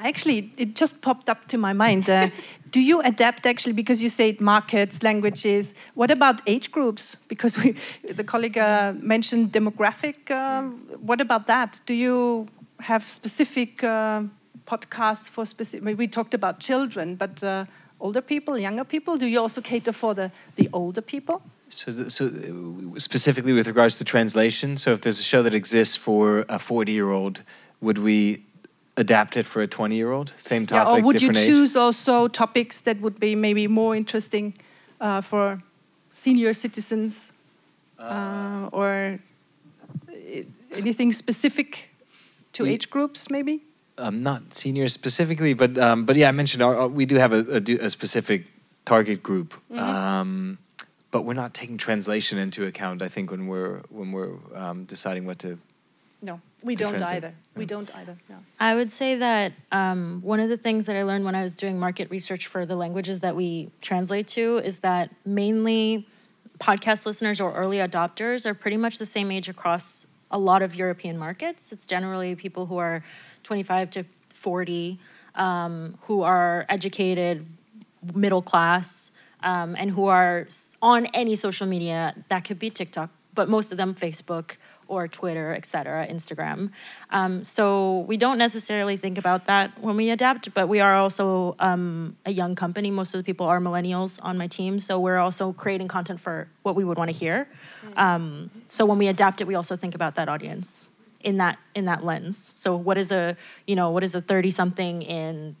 [0.00, 2.08] Actually, it just popped up to my mind.
[2.08, 2.30] Uh,
[2.70, 5.74] do you adapt actually because you said markets, languages?
[5.94, 7.16] What about age groups?
[7.28, 10.30] Because we, the colleague uh, mentioned demographic.
[10.30, 11.80] Um, what about that?
[11.86, 12.48] Do you
[12.80, 14.22] have specific uh,
[14.66, 15.98] podcasts for specific?
[15.98, 17.64] We talked about children, but uh,
[18.00, 19.16] older people, younger people.
[19.16, 21.42] Do you also cater for the the older people?
[21.68, 25.54] So, the, so uh, specifically with regards to translation, so if there's a show that
[25.54, 27.42] exists for a 40 year old,
[27.80, 28.44] would we
[28.96, 30.32] adapt it for a 20 year old?
[30.38, 31.46] Same topic, yeah, or would you different age?
[31.48, 34.54] choose also topics that would be maybe more interesting
[35.00, 35.62] uh, for
[36.10, 37.32] senior citizens
[37.98, 39.18] uh, or
[40.10, 41.90] i- anything specific
[42.52, 43.62] to Ye- age groups, maybe?
[43.98, 47.32] um, not seniors specifically, but um, but yeah, I mentioned our, our- we do have
[47.32, 48.44] a, a, do- a specific
[48.84, 50.58] target group, um,
[51.12, 53.02] but we're not taking translation into account.
[53.02, 55.58] I think when we're when we're um, deciding what to.
[56.22, 57.34] No, we don't translate, either.
[57.54, 58.16] We don't either.
[58.28, 58.36] No.
[58.58, 61.54] I would say that um, one of the things that I learned when I was
[61.56, 66.08] doing market research for the languages that we translate to is that mainly
[66.58, 70.74] podcast listeners or early adopters are pretty much the same age across a lot of
[70.74, 71.70] European markets.
[71.70, 73.04] It's generally people who are
[73.42, 74.04] 25 to
[74.34, 74.98] 40
[75.34, 77.46] um, who are educated,
[78.14, 79.10] middle class,
[79.42, 80.46] um, and who are
[80.80, 82.14] on any social media.
[82.28, 84.56] That could be TikTok, but most of them Facebook
[84.88, 86.70] or Twitter, et cetera, Instagram.
[87.10, 91.56] Um, so we don't necessarily think about that when we adapt, but we are also
[91.58, 92.90] um, a young company.
[92.90, 96.48] Most of the people are millennials on my team, so we're also creating content for
[96.62, 97.48] what we would want to hear.
[97.96, 100.88] Um, so when we adapt it, we also think about that audience
[101.20, 102.52] in that in that lens.
[102.56, 103.36] So what is a
[103.66, 105.56] you know what is a thirty something in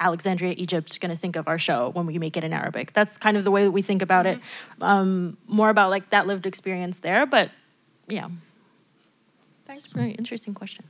[0.00, 2.92] Alexandria, Egypt, going to think of our show when we make it in Arabic?
[2.92, 4.40] That's kind of the way that we think about it.
[4.80, 7.50] Um, more about like that lived experience there, but
[8.08, 8.28] yeah.
[9.74, 9.92] Thanks.
[9.92, 10.84] Very interesting question.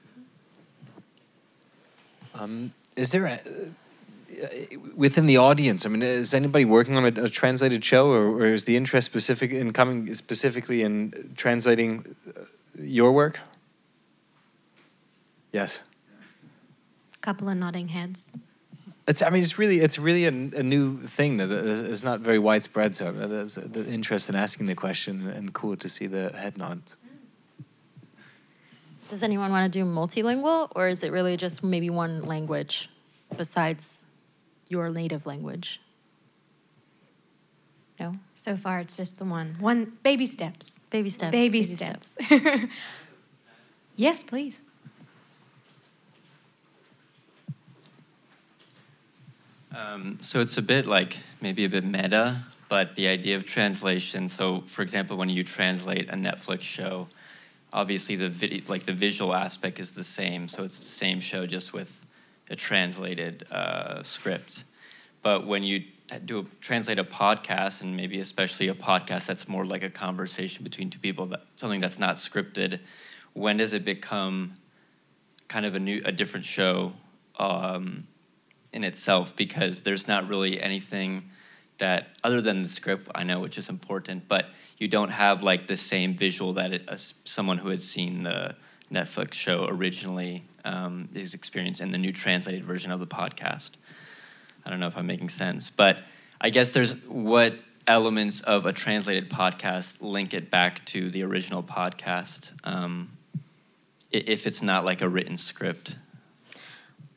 [2.34, 5.86] Um, is there a, uh, within the audience?
[5.86, 9.06] I mean, is anybody working on a, a translated show, or, or is the interest
[9.06, 12.42] specific in coming specifically in translating uh,
[12.78, 13.40] your work?
[15.52, 15.84] Yes.
[17.22, 18.26] couple of nodding heads.
[19.06, 19.22] It's.
[19.22, 19.80] I mean, it's really.
[19.80, 22.96] It's really a, a new thing that is is not very widespread.
[22.96, 26.58] So uh, there's the interest in asking the question, and cool to see the head
[26.58, 26.96] nods.
[29.10, 32.88] Does anyone want to do multilingual, or is it really just maybe one language
[33.36, 34.06] besides
[34.68, 35.80] your native language?
[38.00, 38.14] No?
[38.34, 39.56] So far, it's just the one.
[39.60, 40.78] One baby steps.
[40.90, 41.30] Baby steps.
[41.30, 42.16] Baby, steps.
[43.96, 44.58] yes, please.
[49.74, 52.36] Um, so it's a bit like maybe a bit meta,
[52.68, 54.28] but the idea of translation.
[54.28, 57.08] So, for example, when you translate a Netflix show,
[57.74, 60.48] obviously the like the visual aspect is the same.
[60.48, 62.06] So it's the same show just with
[62.48, 64.64] a translated uh, script.
[65.22, 65.84] But when you
[66.24, 70.64] do a, translate a podcast, and maybe especially a podcast that's more like a conversation
[70.64, 72.80] between two people, that something that's not scripted,
[73.32, 74.52] when does it become
[75.48, 76.92] kind of a new, a different show?
[77.38, 78.06] Um,
[78.74, 81.30] in itself because there's not really anything
[81.78, 84.46] that other than the script I know which is important but
[84.78, 88.54] you don't have like the same visual that it, uh, someone who had seen the
[88.92, 93.70] Netflix show originally um, is experienced in the new translated version of the podcast
[94.64, 95.98] I don't know if I'm making sense but
[96.40, 97.54] I guess there's what
[97.86, 103.10] elements of a translated podcast link it back to the original podcast um,
[104.10, 105.96] if it's not like a written script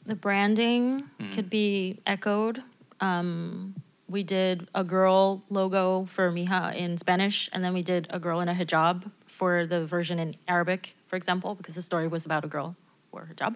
[0.06, 1.34] The branding Mhm.
[1.34, 2.64] could be echoed.
[3.02, 3.76] Um,
[4.10, 8.40] we did a girl logo for Mija in Spanish, and then we did a girl
[8.40, 12.46] in a hijab for the version in Arabic, for example, because the story was about
[12.46, 12.76] a girl
[13.12, 13.56] or hijab.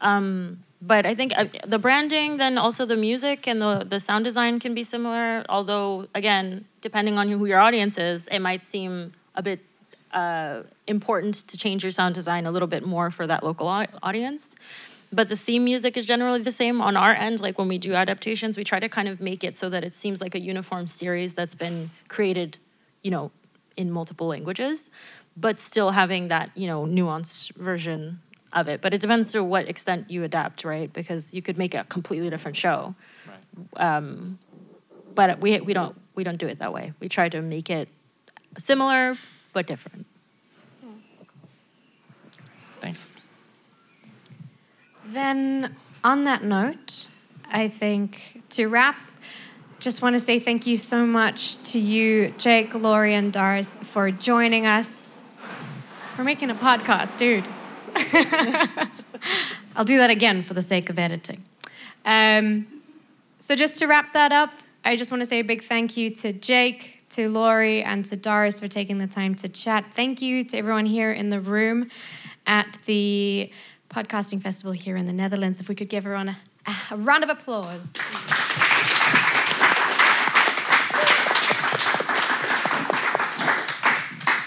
[0.00, 4.24] Um, but I think uh, the branding, then also the music and the, the sound
[4.24, 5.44] design can be similar.
[5.48, 9.60] Although, again, depending on who your audience is, it might seem a bit
[10.12, 13.86] uh, important to change your sound design a little bit more for that local au-
[14.02, 14.54] audience.
[15.10, 17.40] But the theme music is generally the same on our end.
[17.40, 19.94] Like when we do adaptations, we try to kind of make it so that it
[19.94, 22.58] seems like a uniform series that's been created,
[23.02, 23.30] you know,
[23.76, 24.90] in multiple languages,
[25.36, 28.20] but still having that, you know, nuanced version
[28.52, 28.80] of it.
[28.80, 30.92] But it depends to what extent you adapt, right?
[30.92, 32.94] Because you could make a completely different show.
[33.26, 33.96] right.
[33.96, 34.38] Um,
[35.14, 36.92] but we, we don't we don't do it that way.
[37.00, 37.88] We try to make it
[38.58, 39.16] similar
[39.52, 40.06] but different.
[42.80, 43.08] thanks
[45.10, 45.74] Then,
[46.04, 47.06] on that note,
[47.50, 48.94] I think to wrap,
[49.78, 54.10] just want to say thank you so much to you, Jake, Lory, and Doris, for
[54.10, 55.08] joining us.
[56.18, 57.44] We're making a podcast, dude.
[59.76, 61.42] I'll do that again for the sake of editing.
[62.04, 62.66] Um,
[63.38, 64.52] so, just to wrap that up,
[64.84, 68.16] I just want to say a big thank you to Jake, to Lory, and to
[68.16, 69.86] Doris for taking the time to chat.
[69.90, 71.88] Thank you to everyone here in the room
[72.46, 73.50] at the
[73.88, 75.60] podcasting festival here in the Netherlands.
[75.60, 76.36] If we could give everyone a,
[76.90, 77.88] a round of applause.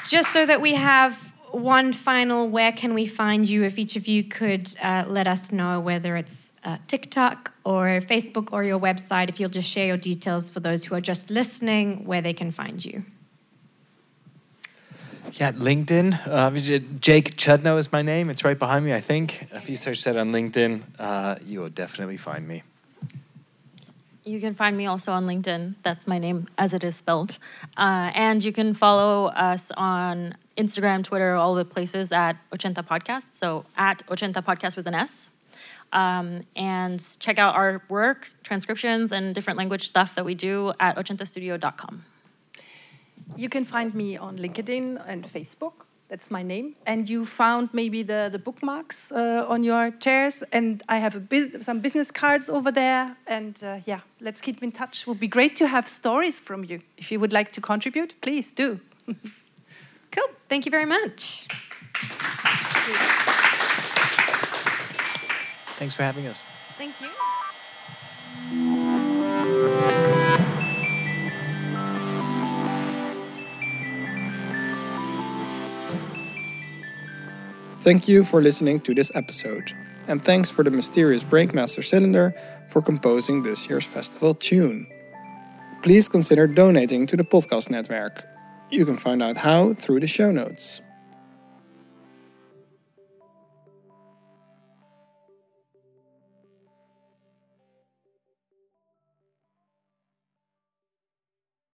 [0.08, 4.08] Just so that we have one final where can we find you if each of
[4.08, 9.28] you could uh, let us know whether it's uh, tiktok or facebook or your website
[9.28, 12.52] if you'll just share your details for those who are just listening where they can
[12.52, 13.04] find you
[15.34, 16.28] Yeah, LinkedIn.
[16.28, 16.52] Uh,
[17.00, 18.30] Jake Chudnow is my name.
[18.30, 19.48] It's right behind me, I think.
[19.52, 22.64] If you search that on LinkedIn, uh, you will definitely find me.
[24.24, 25.76] You can find me also on LinkedIn.
[25.82, 27.40] That's my name as it is spelled.
[27.76, 33.34] Uh, and you can follow us on Instagram, Twitter, all the places at Ochenta Podcast.
[33.34, 35.32] So at Ochenta Podcast with an S.
[35.92, 40.96] Um, and check out our work, transcriptions, and different language stuff that we do at
[40.96, 42.06] ochentastudio.com.
[43.36, 45.74] You can find me on LinkedIn and Facebook.
[46.10, 46.76] That's my name.
[46.86, 50.44] And you found maybe the, the bookmarks uh, on your chairs.
[50.52, 53.16] And I have a bus- some business cards over there.
[53.28, 55.02] And uh, yeah, let's keep in touch.
[55.02, 56.82] It would be great to have stories from you.
[56.98, 58.80] If you would like to contribute, please do.
[60.12, 61.48] cool thank you very much
[65.80, 66.44] Thanks for having us.
[66.78, 67.41] thank you
[77.82, 79.74] Thank you for listening to this episode,
[80.08, 82.32] and thanks for the mysterious Breakmaster Cylinder
[82.70, 84.86] for composing this year's festival tune.
[85.82, 88.24] Please consider donating to the podcast network.
[88.70, 90.82] You can find out how through the show notes.